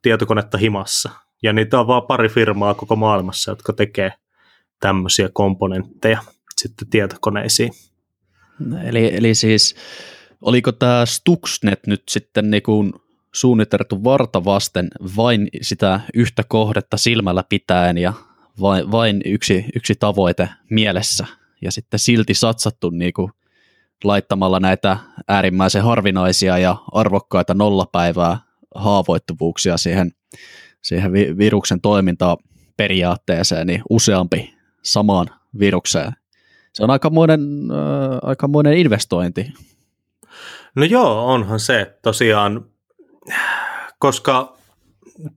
[0.02, 1.10] tietokonetta himassa.
[1.44, 4.14] Ja niitä on vain pari firmaa koko maailmassa, jotka tekee
[4.80, 6.22] tämmöisiä komponentteja
[6.58, 7.72] sitten tietokoneisiin.
[8.84, 9.76] Eli, eli siis
[10.42, 12.94] oliko tämä Stuxnet nyt sitten niin
[13.36, 18.14] suunniteltu varta vasten vain sitä yhtä kohdetta silmällä pitäen ja
[18.62, 21.26] vain, vain yksi, yksi tavoite mielessä
[21.62, 23.32] ja sitten silti satsattu niin kuin
[24.04, 24.98] laittamalla näitä
[25.28, 28.38] äärimmäisen harvinaisia ja arvokkaita nollapäivää
[28.76, 30.12] haavoittuvuuksia siihen,
[30.82, 35.28] siihen viruksen toimintaperiaatteeseen, niin useampi samaan
[35.60, 36.12] virukseen.
[36.74, 39.54] Se on aikamoinen, äh, aikamoinen investointi.
[40.76, 42.66] No joo, onhan se tosiaan,
[44.00, 44.58] koska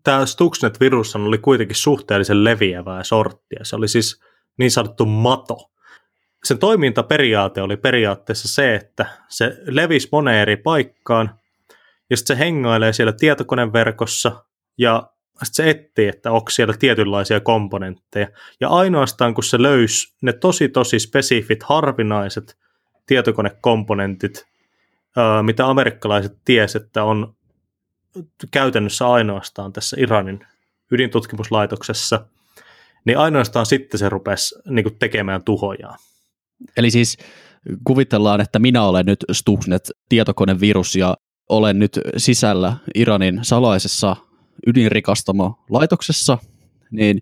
[0.04, 3.60] tämä Stuxnet-virus oli kuitenkin suhteellisen leviävää sorttia.
[3.64, 4.20] Se oli siis
[4.58, 5.72] niin sanottu mato,
[6.44, 11.40] sen toimintaperiaate oli periaatteessa se, että se levisi moneen eri paikkaan,
[12.10, 14.44] ja sitten se hengailee siellä tietokoneverkossa,
[14.78, 15.10] ja
[15.42, 18.28] sitten se etsii, että onko siellä tietynlaisia komponentteja.
[18.60, 22.58] Ja ainoastaan kun se löysi ne tosi tosi spesifit, harvinaiset
[23.06, 24.46] tietokonekomponentit,
[25.42, 27.34] mitä amerikkalaiset tiesivät, että on
[28.50, 30.46] käytännössä ainoastaan tässä Iranin
[30.90, 32.26] ydintutkimuslaitoksessa,
[33.04, 35.98] niin ainoastaan sitten se rupesi niin tekemään tuhojaan.
[36.76, 37.18] Eli siis
[37.84, 41.16] kuvitellaan, että minä olen nyt Stuxnet tietokonevirus ja
[41.48, 44.16] olen nyt sisällä Iranin salaisessa
[44.66, 46.38] ydinrikastamo-laitoksessa,
[46.90, 47.18] niin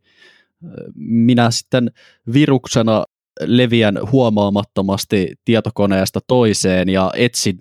[0.95, 1.91] minä sitten
[2.33, 3.05] viruksena
[3.41, 7.59] leviän huomaamattomasti tietokoneesta toiseen ja etsin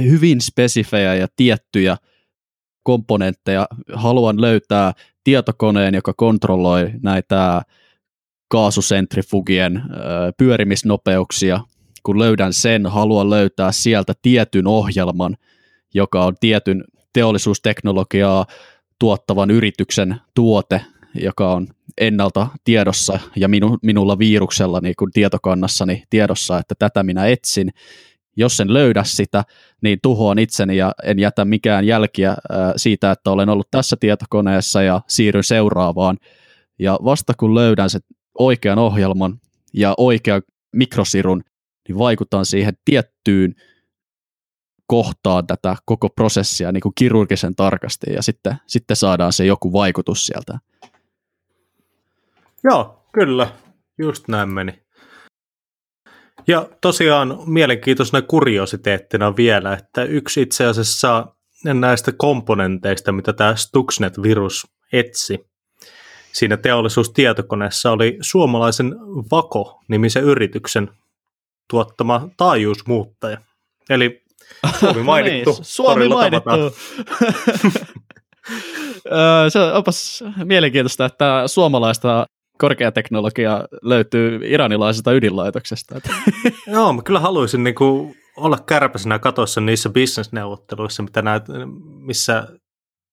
[0.00, 1.96] hyvin spesifejä ja tiettyjä
[2.82, 4.92] komponentteja, haluan löytää
[5.24, 7.62] tietokoneen, joka kontrolloi näitä
[8.48, 9.82] kaasusentrifugien
[10.38, 11.60] pyörimisnopeuksia.
[12.02, 15.36] Kun löydän sen, haluan löytää sieltä tietyn ohjelman,
[15.94, 18.46] joka on tietyn teollisuusteknologiaa
[18.98, 20.80] tuottavan yrityksen tuote,
[21.14, 21.66] joka on
[22.00, 27.70] ennalta tiedossa ja minu, minulla viruksella niin kuin tietokannassani tiedossa, että tätä minä etsin.
[28.36, 29.44] Jos en löydä sitä,
[29.82, 32.36] niin tuhoan itseni ja en jätä mikään jälkiä
[32.76, 36.16] siitä, että olen ollut tässä tietokoneessa ja siirryn seuraavaan.
[36.78, 38.00] Ja vasta kun löydän sen
[38.38, 39.40] oikean ohjelman
[39.74, 41.42] ja oikean mikrosirun,
[41.88, 43.54] niin vaikutan siihen tiettyyn
[44.86, 50.26] kohtaan tätä koko prosessia niin kuin kirurgisen tarkasti ja sitten, sitten saadaan se joku vaikutus
[50.26, 50.58] sieltä.
[52.64, 53.52] Joo, kyllä.
[53.98, 54.82] Just näin meni.
[56.46, 61.26] Ja tosiaan mielenkiintoisena kuriositeettina vielä, että yksi itse asiassa
[61.64, 65.46] näistä komponenteista, mitä tämä Stuxnet-virus etsi
[66.32, 68.94] siinä teollisuustietokoneessa, oli suomalaisen
[69.30, 70.90] Vako-nimisen yrityksen
[71.70, 73.38] tuottama taajuusmuuttaja.
[73.90, 74.23] Eli
[74.80, 75.50] Suomi mainittu.
[75.50, 76.50] no niin, Suomi mainittu.
[79.48, 82.26] Se onpas mielenkiintoista, että suomalaista
[82.58, 85.94] korkeateknologia löytyy iranilaisesta ydinlaitoksesta.
[86.66, 91.52] Joo, mä kyllä haluaisin niin kuin olla kärpäsenä katossa niissä bisnesneuvotteluissa, mitä näitä,
[91.98, 92.48] missä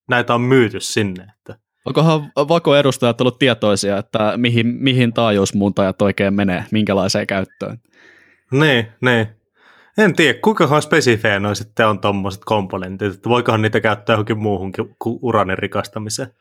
[0.10, 1.24] näitä on myyty sinne.
[1.38, 1.62] Että.
[1.86, 7.78] Onkohan Vako-edustajat ollut tietoisia, että mihin, mihin taajuusmuuntajat oikein menee, minkälaiseen käyttöön?
[8.52, 9.41] Niin, niin.
[9.98, 14.72] En tiedä, kuinkahan spesifejä noin sitten on tuommoiset komponentit, että voikohan niitä käyttää johonkin muuhun
[15.00, 16.34] kuin uranin rikastamiseen?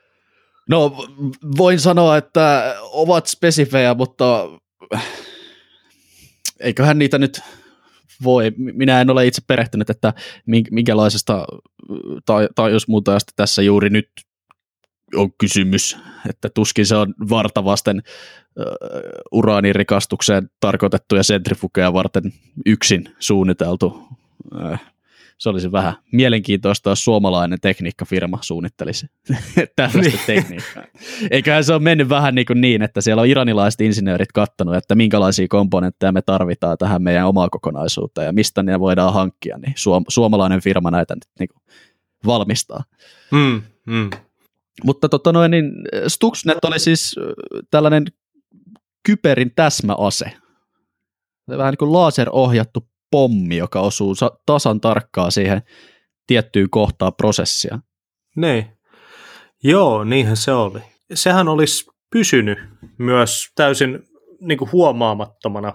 [0.68, 0.96] No
[1.56, 4.48] voin sanoa, että ovat spesifejä, mutta
[6.60, 7.40] eiköhän niitä nyt
[8.24, 8.52] voi.
[8.56, 10.12] Minä en ole itse perehtynyt, että
[10.70, 11.46] minkälaisesta
[12.54, 14.08] taajuusmuuntajasta tässä juuri nyt
[15.14, 18.02] on kysymys, että tuskin se on vartavasten
[18.58, 18.64] uh,
[19.32, 22.32] uraanirikastukseen tarkoitettuja sentrifugeja varten
[22.66, 24.78] yksin suunniteltu uh,
[25.40, 29.06] se olisi vähän mielenkiintoista, jos suomalainen tekniikkafirma suunnittelisi
[29.76, 30.20] tällaista niin.
[30.26, 30.84] tekniikkaa.
[31.30, 34.94] Eiköhän se ole mennyt vähän niin, kuin niin, että siellä on iranilaiset insinöörit kattanut, että
[34.94, 40.04] minkälaisia komponentteja me tarvitaan tähän meidän omaa kokonaisuuteen ja mistä ne voidaan hankkia, niin suom-
[40.08, 41.62] suomalainen firma näitä nyt niin kuin
[42.26, 42.84] valmistaa.
[43.30, 44.10] Mm, mm.
[44.84, 45.72] Mutta tota noin, niin
[46.08, 47.16] Stuxnet oli siis
[47.70, 48.04] tällainen
[49.06, 50.32] kyperin täsmäase.
[51.48, 54.14] Vähän niin kuin laserohjattu pommi, joka osuu
[54.46, 55.62] tasan tarkkaan siihen
[56.26, 57.78] tiettyyn kohtaan prosessia.
[58.36, 58.66] Niin.
[59.62, 60.80] Joo, niinhän se oli.
[61.14, 62.58] Sehän olisi pysynyt
[62.98, 63.98] myös täysin
[64.40, 65.72] niin kuin huomaamattomana,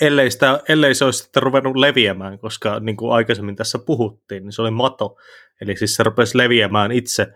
[0.00, 4.52] ellei, sitä, ellei se olisi sitten ruvennut leviämään, koska niin kuin aikaisemmin tässä puhuttiin, niin
[4.52, 5.16] se oli mato.
[5.60, 7.26] Eli siis se rupesi leviämään itse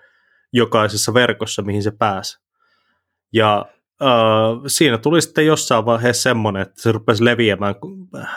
[0.52, 2.38] jokaisessa verkossa, mihin se pääsi.
[3.32, 3.66] Ja
[4.02, 7.74] Uh, siinä tuli sitten jossain vaiheessa semmoinen, että se rupesi leviämään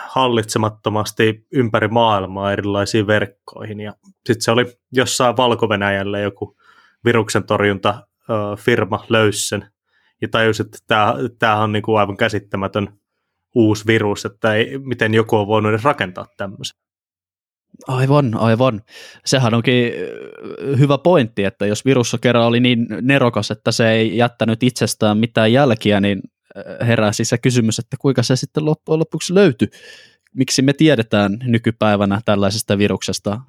[0.07, 3.79] hallitsemattomasti ympäri maailmaa erilaisiin verkkoihin.
[3.79, 3.93] Ja
[4.25, 5.67] sitten se oli jossain valko
[6.23, 6.57] joku
[7.05, 9.67] viruksen torjunta uh, firma löysi sen
[10.21, 13.00] ja tajusi, että tämä, tämä on niin kuin aivan käsittämätön
[13.55, 16.77] uusi virus, että ei, miten joku on voinut edes rakentaa tämmöisen.
[17.87, 18.81] Aivan, aivan.
[19.25, 19.93] Sehän onkin
[20.79, 25.53] hyvä pointti, että jos virus kerran oli niin nerokas, että se ei jättänyt itsestään mitään
[25.53, 26.21] jälkiä, niin
[26.87, 29.67] herää siis se kysymys, että kuinka se sitten loppujen lopuksi löytyi.
[30.35, 33.41] Miksi me tiedetään nykypäivänä tällaisesta viruksesta?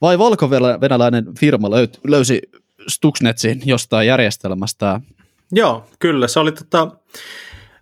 [0.00, 2.42] Vai valko-venäläinen firma löyt, löysi
[2.88, 5.00] Stuxnetsin jostain järjestelmästä?
[5.52, 6.28] Joo, kyllä.
[6.28, 6.90] Se oli tota,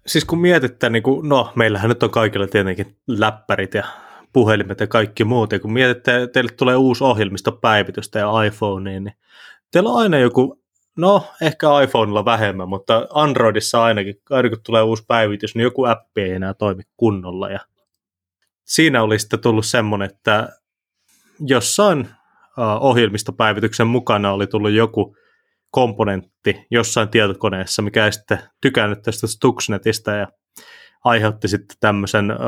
[0.06, 3.84] siis kun mietitte, niin kuin, no meillähän nyt on kaikilla tietenkin läppärit ja
[4.32, 5.52] puhelimet ja kaikki muut.
[5.52, 9.14] Ja kun mietitte, että teille tulee uusi ohjelmistopäivitystä ja iPhoneen, niin
[9.70, 10.62] teillä on aina joku,
[10.96, 16.20] no ehkä iPhonella vähemmän, mutta Androidissa ainakin, aina kun tulee uusi päivitys, niin joku appi
[16.20, 17.50] ei enää toimi kunnolla.
[17.50, 17.60] Ja
[18.64, 20.48] siinä oli sitten tullut semmoinen, että
[21.40, 22.08] jossain
[22.80, 25.16] ohjelmistopäivityksen mukana oli tullut joku
[25.74, 30.28] komponentti jossain tietokoneessa, mikä ei sitten tykännyt tästä Stuxnetista ja
[31.04, 32.38] aiheutti sitten tämmöisen äh,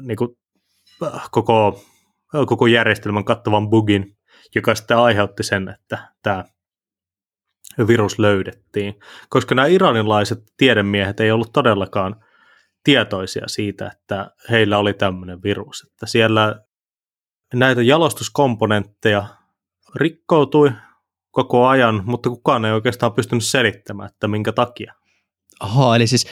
[0.00, 0.30] niin kuin
[1.30, 1.84] koko,
[2.46, 4.16] koko järjestelmän kattavan bugin,
[4.54, 6.44] joka sitten aiheutti sen, että tämä
[7.86, 8.94] virus löydettiin.
[9.28, 12.24] Koska nämä iranilaiset tiedemiehet ei ollut todellakaan
[12.84, 15.86] tietoisia siitä, että heillä oli tämmöinen virus.
[15.90, 16.60] Että siellä
[17.54, 19.26] näitä jalostuskomponentteja
[19.94, 20.72] rikkoutui
[21.34, 24.94] koko ajan, mutta kukaan ei oikeastaan pystynyt selittämään, että minkä takia.
[25.60, 26.26] Aha, eli siis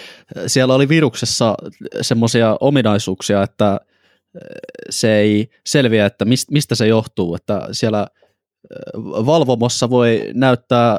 [0.46, 1.54] siellä oli viruksessa
[2.00, 3.80] semmoisia ominaisuuksia, että
[4.90, 8.06] se ei selviä, että mistä se johtuu, että siellä
[9.26, 10.98] valvomossa voi näyttää,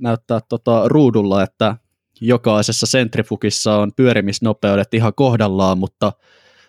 [0.00, 1.76] näyttää tota ruudulla, että
[2.20, 6.12] jokaisessa centrifugissa on pyörimisnopeudet ihan kohdallaan, mutta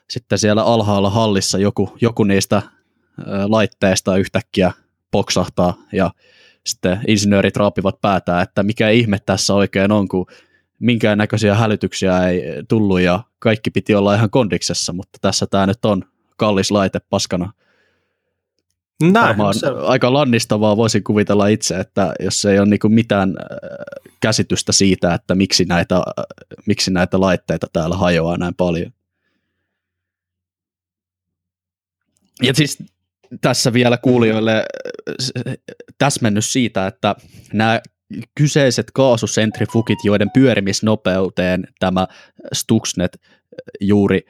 [0.09, 2.61] sitten siellä alhaalla hallissa joku, joku niistä
[3.47, 4.71] laitteista yhtäkkiä
[5.11, 6.11] poksahtaa ja
[6.65, 10.25] sitten insinöörit raapivat päätään, että mikä ihme tässä oikein on, kun
[10.79, 16.03] minkäännäköisiä hälytyksiä ei tullut ja kaikki piti olla ihan kondiksessa, mutta tässä tämä nyt on
[16.37, 17.53] kallis laite paskana.
[19.03, 19.67] Näin, se...
[19.67, 23.35] aika lannistavaa voisin kuvitella itse, että jos ei ole niin mitään
[24.21, 26.03] käsitystä siitä, että miksi näitä,
[26.65, 28.91] miksi näitä laitteita täällä hajoaa näin paljon.
[32.41, 32.83] Ja siis
[33.41, 34.65] tässä vielä kuulijoille
[35.97, 37.15] täsmennys siitä, että
[37.53, 37.81] nämä
[38.35, 42.07] kyseiset kaasusentrifugit, joiden pyörimisnopeuteen tämä
[42.53, 43.21] Stuxnet
[43.81, 44.21] juuri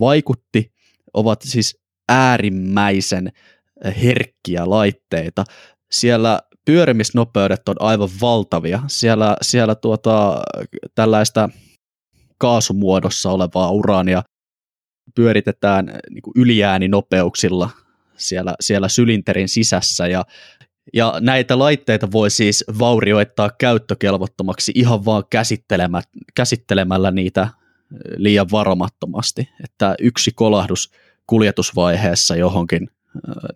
[0.00, 0.72] vaikutti,
[1.14, 3.32] ovat siis äärimmäisen
[4.02, 5.44] herkkiä laitteita.
[5.90, 8.82] Siellä pyörimisnopeudet on aivan valtavia.
[8.86, 10.42] Siellä, siellä tuota,
[10.94, 11.48] tällaista
[12.38, 14.22] kaasumuodossa olevaa uraania
[15.14, 17.70] pyöritetään niin yliääninopeuksilla
[18.18, 20.24] siellä, siellä sylinterin sisässä ja
[20.94, 25.24] ja näitä laitteita voi siis vaurioittaa käyttökelvottomaksi ihan vaan
[26.34, 27.48] käsittelemällä niitä
[28.16, 30.90] liian varomattomasti, että yksi kolahdus
[31.26, 32.90] kuljetusvaiheessa johonkin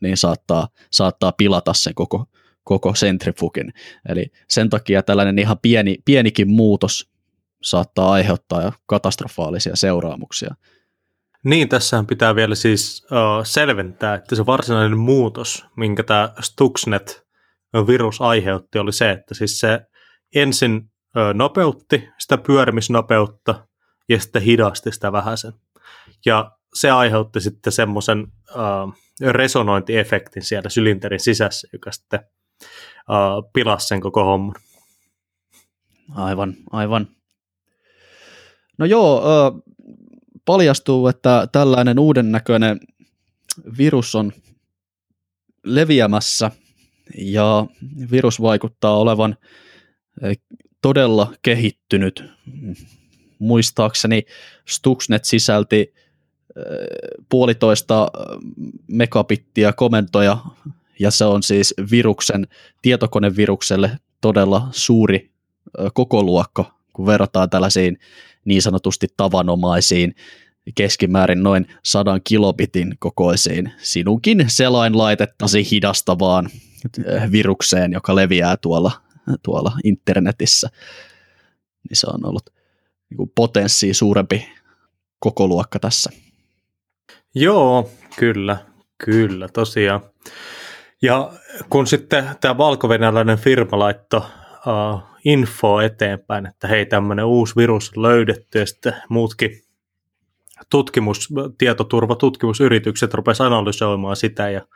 [0.00, 2.24] niin saattaa, saattaa pilata sen koko,
[2.64, 3.72] koko centrifugin.
[4.08, 7.10] Eli sen takia tällainen ihan pieni, pienikin muutos
[7.62, 10.54] saattaa aiheuttaa katastrofaalisia seuraamuksia.
[11.44, 18.78] Niin, tässä pitää vielä siis uh, selventää, että se varsinainen muutos, minkä tämä Stuxnet-virus aiheutti,
[18.78, 19.80] oli se, että siis se
[20.34, 23.66] ensin uh, nopeutti sitä pyörimisnopeutta
[24.08, 25.52] ja sitten hidasti sitä vähäsen.
[26.26, 28.94] Ja se aiheutti sitten semmoisen uh,
[29.30, 32.20] resonointiefektin siellä sylinterin sisässä, joka sitten
[33.10, 34.54] uh, pilasi sen koko homman.
[36.14, 37.08] Aivan, aivan.
[38.78, 39.22] No joo,
[40.44, 42.80] paljastuu, että tällainen uuden näköinen
[43.78, 44.32] virus on
[45.64, 46.50] leviämässä
[47.18, 47.66] ja
[48.10, 49.36] virus vaikuttaa olevan
[50.82, 52.24] todella kehittynyt.
[53.38, 54.22] Muistaakseni
[54.68, 55.94] Stuxnet sisälti
[57.28, 58.10] puolitoista
[58.88, 60.38] megabittiä komentoja
[60.98, 62.46] ja se on siis viruksen,
[62.82, 65.30] tietokonevirukselle todella suuri
[65.94, 67.98] kokoluokka, kun verrataan tällaisiin
[68.44, 70.14] niin sanotusti tavanomaisiin
[70.74, 76.50] keskimäärin noin 100 kilobitin kokoisiin sinunkin selainlaitettasi hidastavaan
[77.32, 78.92] virukseen, joka leviää tuolla,
[79.42, 80.68] tuolla internetissä.
[81.88, 82.50] Niin se on ollut
[83.10, 84.48] niin potenssi suurempi
[85.18, 86.10] kokoluokka tässä.
[87.34, 88.56] Joo, kyllä,
[89.04, 90.00] kyllä, tosiaan.
[91.02, 91.32] Ja
[91.70, 94.20] kun sitten tämä valkovenäläinen firma laittoi
[94.66, 99.50] uh, info eteenpäin, että hei tämmöinen uusi virus löydetty ja sitten muutkin
[100.70, 104.66] tutkimus, tietoturvatutkimusyritykset rupesi analysoimaan sitä ja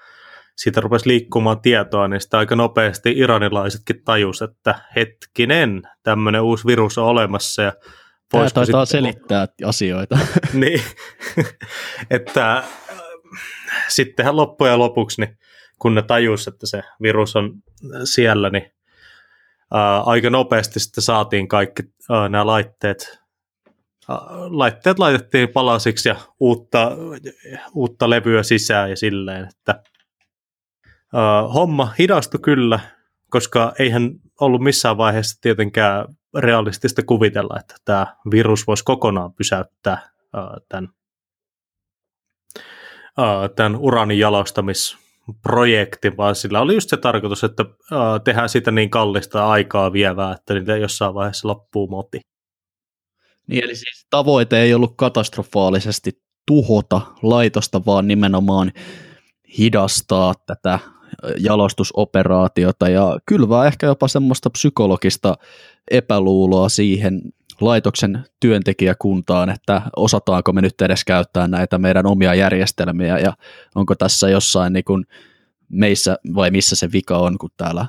[0.57, 6.99] siitä rupesi liikkumaan tietoa, niin sitä aika nopeasti iranilaisetkin tajus, että hetkinen, tämmöinen uusi virus
[6.99, 7.73] on olemassa ja
[8.31, 8.87] Tämä taitaa sitten...
[8.87, 10.19] selittää asioita.
[10.53, 10.81] niin,
[12.11, 12.63] että
[13.89, 15.39] sittenhän loppujen lopuksi, niin
[15.79, 17.53] kun ne tajus, että se virus on
[18.05, 18.76] siellä, niin
[19.75, 21.83] ää, aika nopeasti sitten saatiin kaikki
[22.29, 23.19] nämä laitteet,
[24.51, 26.91] laitteet laitettiin palasiksi ja uutta,
[27.75, 29.83] uutta levyä sisään ja silleen, että
[31.55, 32.81] homma hidastui kyllä,
[33.31, 36.05] koska eihän ollut missään vaiheessa tietenkään
[36.37, 40.89] realistista kuvitella, että tämä virus voisi kokonaan pysäyttää ää, tämän,
[43.57, 45.06] tämän uranin jalostamis
[45.43, 47.65] projekti, vaan sillä oli just se tarkoitus, että
[48.25, 52.21] tehdään sitä niin kallista aikaa vievää, että niitä jossain vaiheessa loppuu moti.
[53.47, 56.13] Niin, eli siis tavoite ei ollut katastrofaalisesti
[56.47, 58.73] tuhota laitosta, vaan nimenomaan
[59.59, 60.79] hidastaa tätä
[61.39, 65.35] jalostusoperaatiota ja kylvää ehkä jopa semmoista psykologista
[65.91, 67.23] epäluuloa siihen
[67.61, 73.33] laitoksen työntekijäkuntaan, että osataanko me nyt edes käyttää näitä meidän omia järjestelmiä ja
[73.75, 75.07] onko tässä jossain niin kuin
[75.69, 77.87] meissä vai missä se vika on, kun täällä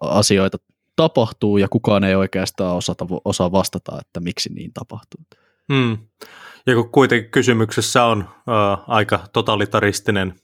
[0.00, 0.58] asioita
[0.96, 5.20] tapahtuu ja kukaan ei oikeastaan osata, osaa vastata, että miksi niin tapahtuu.
[5.72, 5.98] Hmm.
[6.66, 10.34] Ja kun kuitenkin kysymyksessä on äh, aika totalitaristinen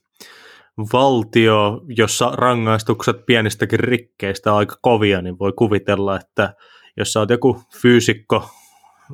[0.92, 6.54] valtio, jossa rangaistukset pienistäkin rikkeistä on aika kovia, niin voi kuvitella, että
[6.96, 8.50] jos sä oot joku fyysikko,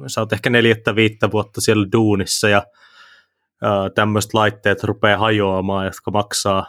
[0.07, 2.63] sä oot ehkä neljättä viittä vuotta siellä duunissa ja
[3.95, 6.67] tämmöiset laitteet rupeaa hajoamaan, jotka maksaa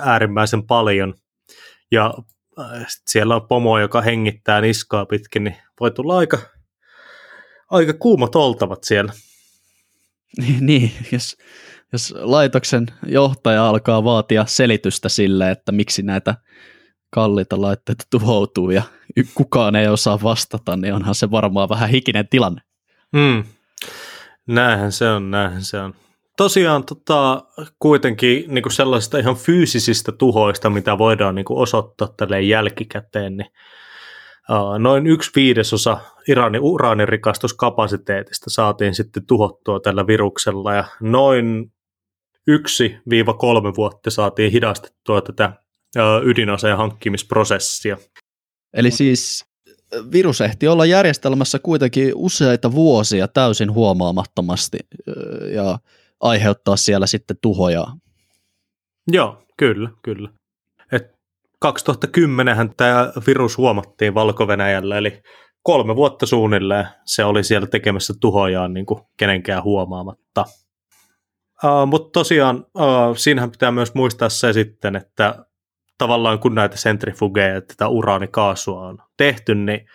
[0.00, 1.14] äärimmäisen paljon.
[1.90, 2.14] Ja
[3.06, 6.38] siellä on pomo, joka hengittää niskaa pitkin, niin voi tulla aika,
[7.70, 9.12] aika kuumat oltavat siellä.
[10.60, 11.36] Niin, jos,
[11.92, 16.34] jos laitoksen johtaja alkaa vaatia selitystä sille, että miksi näitä
[17.10, 18.82] kalliita laitteita tuhoutuu ja
[19.34, 22.60] kukaan ei osaa vastata, niin onhan se varmaan vähän hikinen tilanne.
[23.16, 23.44] Hmm.
[24.46, 25.94] Näinhän se on, näinhän se on.
[26.36, 27.44] Tosiaan tota,
[27.78, 33.50] kuitenkin niin kuin sellaisista ihan fyysisistä tuhoista, mitä voidaan niin kuin osoittaa tälleen jälkikäteen, niin
[34.50, 35.98] uh, noin yksi viidesosa
[36.28, 41.72] Iranin uraanirikastuskapasiteetista saatiin sitten tuhottua tällä viruksella ja noin
[42.50, 42.54] 1-3
[43.76, 45.52] vuotta saatiin hidastettua tätä
[46.24, 47.96] ydinaseen hankkimisprosessia.
[48.74, 49.44] Eli siis
[50.12, 54.78] virus ehti olla järjestelmässä kuitenkin useita vuosia täysin huomaamattomasti
[55.54, 55.78] ja
[56.20, 57.86] aiheuttaa siellä sitten tuhoja.
[59.12, 60.28] Joo, kyllä, kyllä.
[60.92, 61.12] Et
[61.60, 64.46] 2010 tämä virus huomattiin valko
[64.98, 65.22] eli
[65.62, 70.44] kolme vuotta suunnilleen se oli siellä tekemässä tuhojaan niin kuin kenenkään huomaamatta.
[71.64, 75.44] Uh, Mutta tosiaan uh, siinähän pitää myös muistaa se sitten, että
[76.00, 79.86] tavallaan kun näitä sentrifugeja ja tätä uraanikaasua on tehty, niin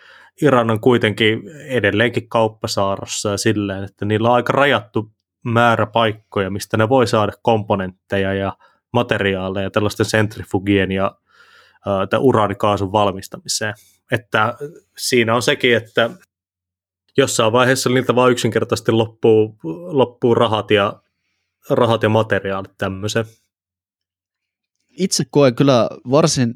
[0.42, 5.10] Iran on kuitenkin edelleenkin kauppasaarassa ja silleen, että niillä on aika rajattu
[5.44, 8.56] määrä paikkoja, mistä ne voi saada komponentteja ja
[8.92, 11.16] materiaaleja tällaisten sentrifugien ja
[11.86, 13.74] uh, uraanikaasun valmistamiseen.
[14.12, 14.54] Että
[14.98, 16.10] siinä on sekin, että
[17.16, 19.58] jossain vaiheessa niiltä vaan yksinkertaisesti loppuu,
[19.92, 21.00] loppuu rahat, ja,
[21.70, 23.26] rahat ja materiaalit tämmöiseen
[24.96, 26.54] itse koen kyllä varsin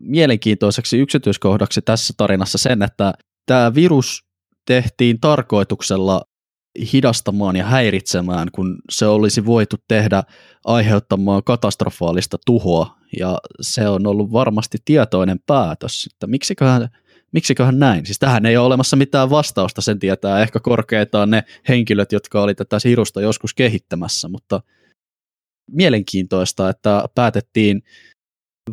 [0.00, 3.12] mielenkiintoiseksi yksityiskohdaksi tässä tarinassa sen, että
[3.46, 4.24] tämä virus
[4.66, 6.22] tehtiin tarkoituksella
[6.92, 10.22] hidastamaan ja häiritsemään, kun se olisi voitu tehdä
[10.64, 16.88] aiheuttamaan katastrofaalista tuhoa, ja se on ollut varmasti tietoinen päätös, että miksiköhän,
[17.32, 18.06] miksiköhän näin.
[18.06, 22.54] Siis tähän ei ole olemassa mitään vastausta, sen tietää ehkä korkeintaan ne henkilöt, jotka oli
[22.54, 24.60] tätä virusta joskus kehittämässä, mutta–
[25.68, 27.82] mielenkiintoista, että päätettiin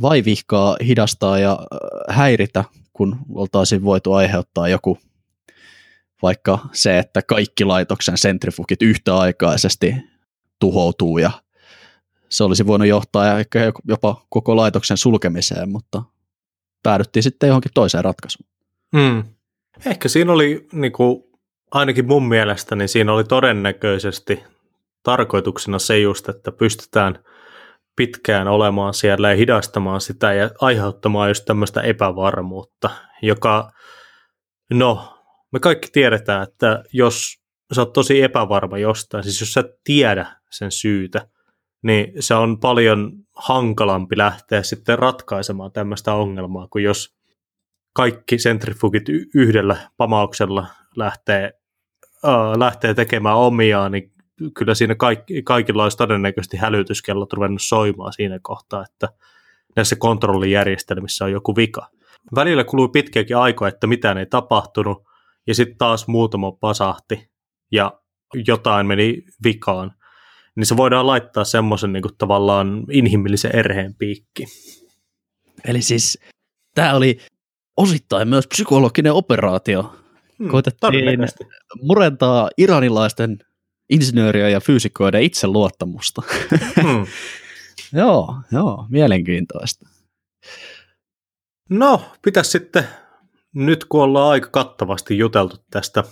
[0.02, 4.98] vaivihkaa hidastaa ja äh, häiritä, kun oltaisiin voitu aiheuttaa joku
[6.22, 9.96] vaikka se, että kaikki laitoksen sentrifugit yhtäaikaisesti
[10.60, 11.32] tuhoutuu ja
[12.30, 16.04] se olisi voinut johtaa ehkä jopa koko laitoksen sulkemiseen, mutta
[16.84, 18.50] päädyttiin sitten johonkin toiseen ratkaisuun.
[18.98, 19.24] Hmm.
[19.86, 21.24] Ehkä siinä oli, niin kuin,
[21.72, 24.44] ainakin mun mielestä, niin siinä oli todennäköisesti
[25.06, 27.24] tarkoituksena se just, että pystytään
[27.96, 32.90] pitkään olemaan siellä ja hidastamaan sitä ja aiheuttamaan just tämmöistä epävarmuutta,
[33.22, 33.72] joka,
[34.74, 35.18] no,
[35.52, 40.28] me kaikki tiedetään, että jos sä oot tosi epävarma jostain, siis jos sä et tiedä
[40.52, 41.28] sen syytä,
[41.84, 47.16] niin se on paljon hankalampi lähteä sitten ratkaisemaan tämmöistä ongelmaa, kuin jos
[47.94, 51.54] kaikki sentrifugit yhdellä pamauksella lähtee,
[52.26, 54.15] äh, lähtee tekemään omiaan, niin
[54.58, 59.10] kyllä siinä kaikki, kaikilla olisi todennäköisesti hälytyskellot ruvennut soimaan siinä kohtaa, että
[59.76, 61.90] näissä kontrollijärjestelmissä on joku vika.
[62.36, 65.04] Välillä kului pitkiäkin aikoja, että mitään ei tapahtunut,
[65.48, 67.30] ja sitten taas muutama pasahti,
[67.72, 68.00] ja
[68.48, 69.92] jotain meni vikaan.
[70.56, 74.46] Niin se voidaan laittaa semmoisen niin tavallaan inhimillisen erheen piikki.
[75.66, 76.20] Eli siis
[76.76, 77.18] tämä oli
[77.78, 79.96] osittain myös psykologinen operaatio.
[80.40, 81.20] Hmm, Koitettiin
[81.82, 83.38] murentaa iranilaisten
[83.90, 86.22] insinööriä ja fyysikkoiden itseluottamusta.
[86.82, 87.06] Hmm.
[88.00, 89.90] joo, joo, mielenkiintoista.
[91.70, 92.88] No, pitäisi sitten,
[93.56, 96.04] nyt kun ollaan aika kattavasti juteltu tästä,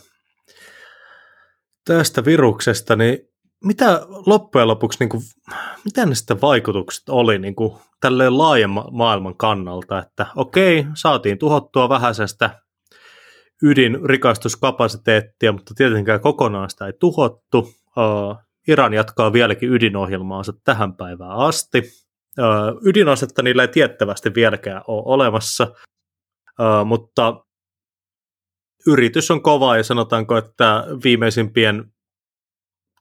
[1.85, 3.19] tästä viruksesta, niin
[3.63, 5.23] mitä loppujen lopuksi, niin kuin,
[5.85, 11.89] mitä ne sitten vaikutukset oli niin kuin, tälleen laajemman maailman kannalta, että okei, saatiin tuhottua
[11.89, 12.62] vähäisestä
[13.63, 17.57] ydinrikastuskapasiteettia, mutta tietenkään kokonaan sitä ei tuhottu.
[17.57, 18.37] Uh,
[18.67, 21.83] Iran jatkaa vieläkin ydinohjelmaansa tähän päivään asti.
[22.85, 25.67] Ydinasetta niillä ei tiettävästi vieläkään ole olemassa,
[26.85, 27.45] mutta
[28.87, 31.93] yritys on kova ja sanotaanko, että viimeisimpien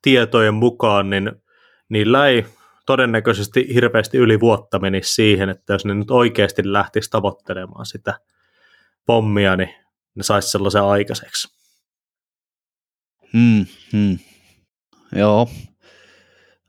[0.02, 1.32] tietojen mukaan niin
[1.88, 2.46] niillä ei
[2.86, 8.14] todennäköisesti hirveästi yli vuotta menisi siihen, että jos ne nyt oikeasti lähtisi tavoittelemaan sitä
[9.06, 9.74] pommia, niin
[10.14, 11.48] ne saisi sellaisen aikaiseksi.
[13.32, 14.18] Hmm, hmm.
[15.16, 15.48] Joo.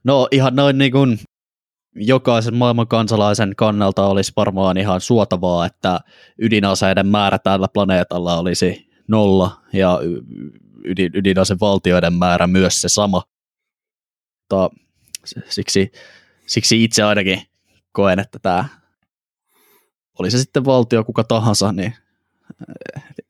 [0.04, 1.20] No ihan noin niin kuin
[1.96, 6.00] jokaisen maailman kansalaisen kannalta olisi varmaan ihan suotavaa, että
[6.40, 10.00] ydinaseiden määrä tällä planeetalla olisi nolla ja
[10.86, 13.24] ydin, ydinasevaltioiden määrä myös se sama.
[14.54, 14.76] mutta
[15.50, 15.92] siksi,
[16.46, 17.42] siksi itse ainakin
[17.92, 18.66] koen, että tämä
[20.20, 21.94] oli se sitten valtio kuka tahansa, niin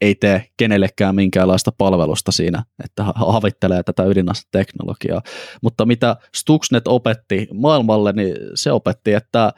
[0.02, 5.22] ei tee kenellekään minkäänlaista palvelusta siinä, että havittelee tätä ydinaseteknologiaa.
[5.62, 9.54] Mutta mitä Stuxnet opetti maailmalle, niin se opetti, että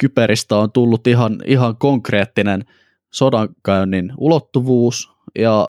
[0.00, 2.64] kyberistä on tullut ihan, ihan konkreettinen
[3.12, 5.66] sodankäynnin ulottuvuus ja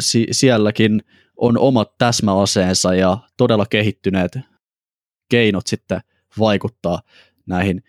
[0.00, 1.02] si- sielläkin
[1.36, 4.38] on omat täsmäaseensa ja todella kehittyneet
[5.30, 6.00] keinot sitten
[6.38, 7.00] vaikuttaa
[7.46, 7.82] näihin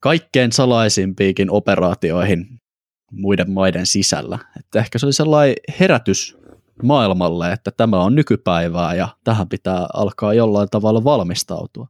[0.00, 2.60] kaikkein salaisimpiinkin operaatioihin
[3.16, 4.38] muiden maiden sisällä.
[4.58, 6.36] Että ehkä se oli sellainen herätys
[6.82, 11.86] maailmalle, että tämä on nykypäivää ja tähän pitää alkaa jollain tavalla valmistautua.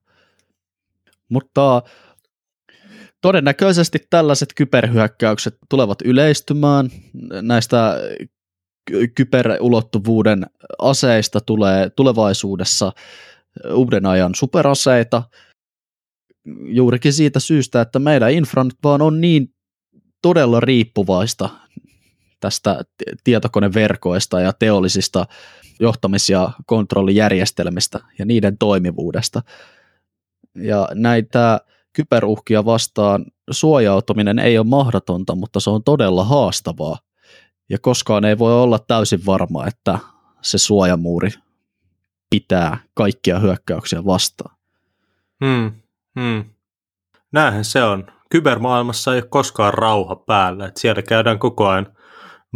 [1.29, 1.83] Mutta
[3.21, 6.91] todennäköisesti tällaiset kyberhyökkäykset tulevat yleistymään.
[7.43, 7.97] Näistä
[9.15, 10.47] kyberulottuvuuden
[10.79, 12.93] aseista tulee tulevaisuudessa
[13.75, 15.23] uuden ajan superaseita,
[16.65, 19.55] juurikin siitä syystä, että meidän infra nyt vaan on niin
[20.23, 21.49] todella riippuvaista
[22.41, 22.81] tästä
[23.25, 25.27] tietokoneverkoista ja teollisista
[25.81, 29.43] johtamis- ja kontrollijärjestelmistä ja niiden toimivuudesta.
[30.55, 31.61] Ja näitä
[31.93, 36.99] kyberuhkia vastaan suojautuminen ei ole mahdotonta, mutta se on todella haastavaa.
[37.69, 39.99] Ja koskaan ei voi olla täysin varma, että
[40.43, 41.31] se suojamuuri
[42.31, 44.57] pitää kaikkia hyökkäyksiä vastaan.
[45.45, 45.73] Hmm,
[46.21, 46.45] hmm.
[47.33, 50.67] Näinhän se on kybermaailmassa ei ole koskaan rauha päällä.
[50.67, 51.97] Että siellä käydään koko ajan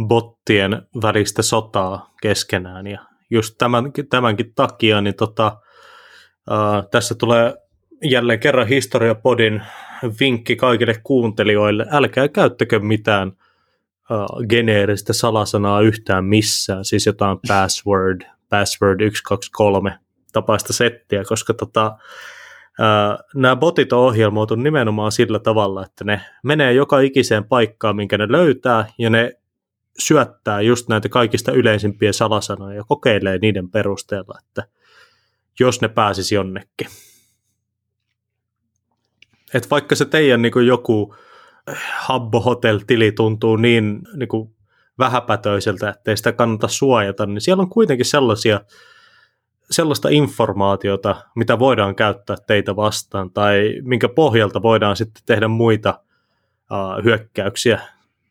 [0.07, 2.87] bottien välistä sotaa keskenään.
[2.87, 2.99] Ja
[3.29, 5.57] just tämän, tämänkin takia niin tota,
[6.49, 7.55] ää, tässä tulee
[8.03, 9.61] jälleen kerran historiapodin
[10.19, 11.85] vinkki kaikille kuuntelijoille.
[11.91, 13.31] Älkää käyttäkö mitään
[14.09, 19.99] ää, geneeristä salasanaa yhtään missään, siis jotain password, password 123
[20.33, 21.97] tapaista settiä, koska tota,
[23.35, 28.31] nämä botit on ohjelmoitu nimenomaan sillä tavalla, että ne menee joka ikiseen paikkaan, minkä ne
[28.31, 29.33] löytää, ja ne
[29.99, 34.63] syöttää just näitä kaikista yleisimpiä salasanoja ja kokeilee niiden perusteella, että
[35.59, 36.87] jos ne pääsisi jonnekin.
[39.53, 41.15] Et vaikka se teidän niin joku
[41.97, 44.55] Habbo Hotel-tili tuntuu niin, niin kuin
[44.99, 48.61] vähäpätöiseltä, ettei sitä kannata suojata, niin siellä on kuitenkin sellaisia
[49.71, 55.99] sellaista informaatiota, mitä voidaan käyttää teitä vastaan, tai minkä pohjalta voidaan sitten tehdä muita
[56.71, 57.81] uh, hyökkäyksiä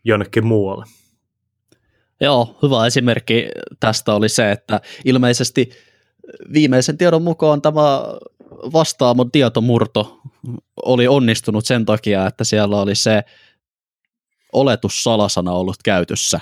[0.05, 0.85] jonnekin muualle.
[2.21, 3.49] Joo, hyvä esimerkki
[3.81, 5.71] tästä oli se, että ilmeisesti
[6.53, 8.03] viimeisen tiedon mukaan tämä
[8.73, 10.21] vastaamon tietomurto
[10.87, 13.23] oli onnistunut sen takia, että siellä oli se
[14.53, 16.41] oletussalasana ollut käytössä.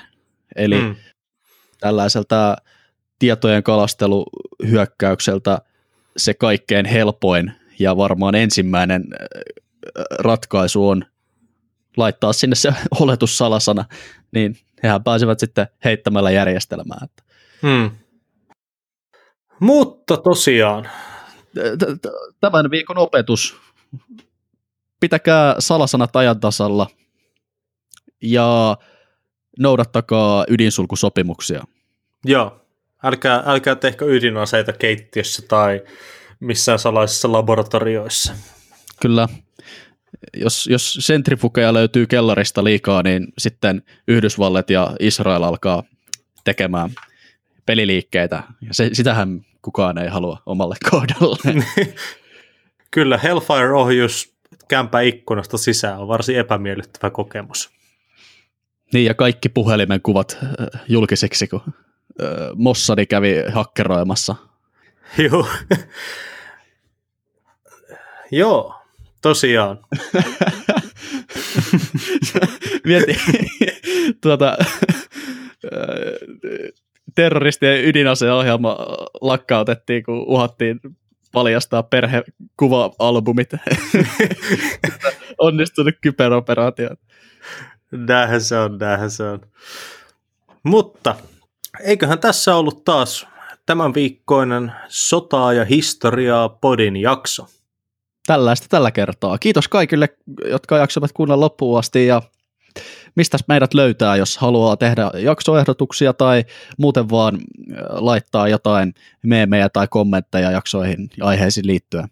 [0.56, 0.96] Eli mm.
[1.80, 2.56] tällaiselta
[3.18, 5.58] tietojen kalasteluhyökkäykseltä
[6.16, 9.26] se kaikkein helpoin ja varmaan ensimmäinen äh,
[10.18, 11.04] ratkaisu on
[11.96, 13.84] laittaa sinne se oletussalasana,
[14.32, 17.08] niin hehän pääsevät sitten heittämällä järjestelmään.
[17.62, 17.90] Hmm.
[19.60, 20.88] Mutta tosiaan.
[22.40, 23.56] Tämän viikon opetus.
[25.00, 26.86] Pitäkää salasanat ajan tasalla
[28.22, 28.76] ja
[29.58, 31.64] noudattakaa ydinsulkusopimuksia.
[32.24, 32.60] Joo,
[33.02, 35.82] Älkää, älkää tehkö ydinaseita keittiössä tai
[36.40, 38.34] missään salaisissa laboratorioissa.
[39.02, 39.28] Kyllä.
[40.36, 45.82] Jos, jos sentrifugeja löytyy kellarista liikaa, niin sitten Yhdysvallat ja Israel alkaa
[46.44, 46.90] tekemään
[47.66, 48.42] peliliikkeitä.
[48.60, 51.64] Ja se, sitähän kukaan ei halua omalle kohdalle.
[52.90, 54.34] Kyllä, Hellfire-ohjus
[54.68, 57.70] kämpä ikkunasta sisään on varsin epämiellyttävä kokemus.
[58.92, 61.48] Niin, ja kaikki puhelimen kuvat äh, julkiseksi,
[62.56, 64.34] Mossadi kävi hakkeroimassa.
[65.18, 65.48] Joo.
[68.30, 68.74] Joo,
[69.22, 69.78] tosiaan.
[72.84, 73.16] Mieti,
[74.20, 74.56] tuota,
[77.14, 78.76] terroristien ydinaseohjelma
[79.20, 80.80] lakkautettiin, kun uhattiin
[81.32, 83.50] paljastaa perhekuva-albumit.
[85.38, 86.90] Onnistunut kyberoperaatio.
[87.90, 89.40] Näinhän se on, näinhän se on.
[90.62, 91.14] Mutta
[91.80, 93.26] eiköhän tässä ollut taas
[93.66, 97.46] tämän viikkoinen sotaa ja historiaa podin jakso.
[98.26, 99.38] Tällaista tällä kertaa.
[99.38, 100.08] Kiitos kaikille,
[100.44, 102.22] jotka jaksavat kuunnella loppuun asti ja
[103.14, 106.44] mistä meidät löytää, jos haluaa tehdä jaksoehdotuksia tai
[106.78, 112.08] muuten vaan äh, laittaa jotain meemejä tai kommentteja jaksoihin ja aiheisiin liittyen.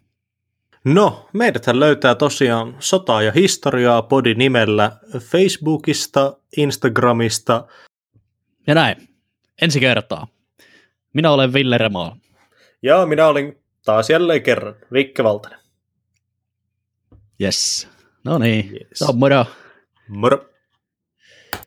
[0.85, 7.67] No, meidäthän löytää tosiaan sotaa ja historiaa podi nimellä Facebookista, Instagramista.
[8.67, 9.07] Ja näin
[9.61, 10.27] ensi kertaa.
[11.13, 12.17] Minä olen Ville Remaa.
[12.81, 15.59] Ja minä olin taas jälleen kerran, Vikke Valtanen.
[17.41, 17.87] Yes.
[18.23, 18.87] No niin, Yes.
[18.93, 19.45] se on moro.
[20.07, 20.49] Moro.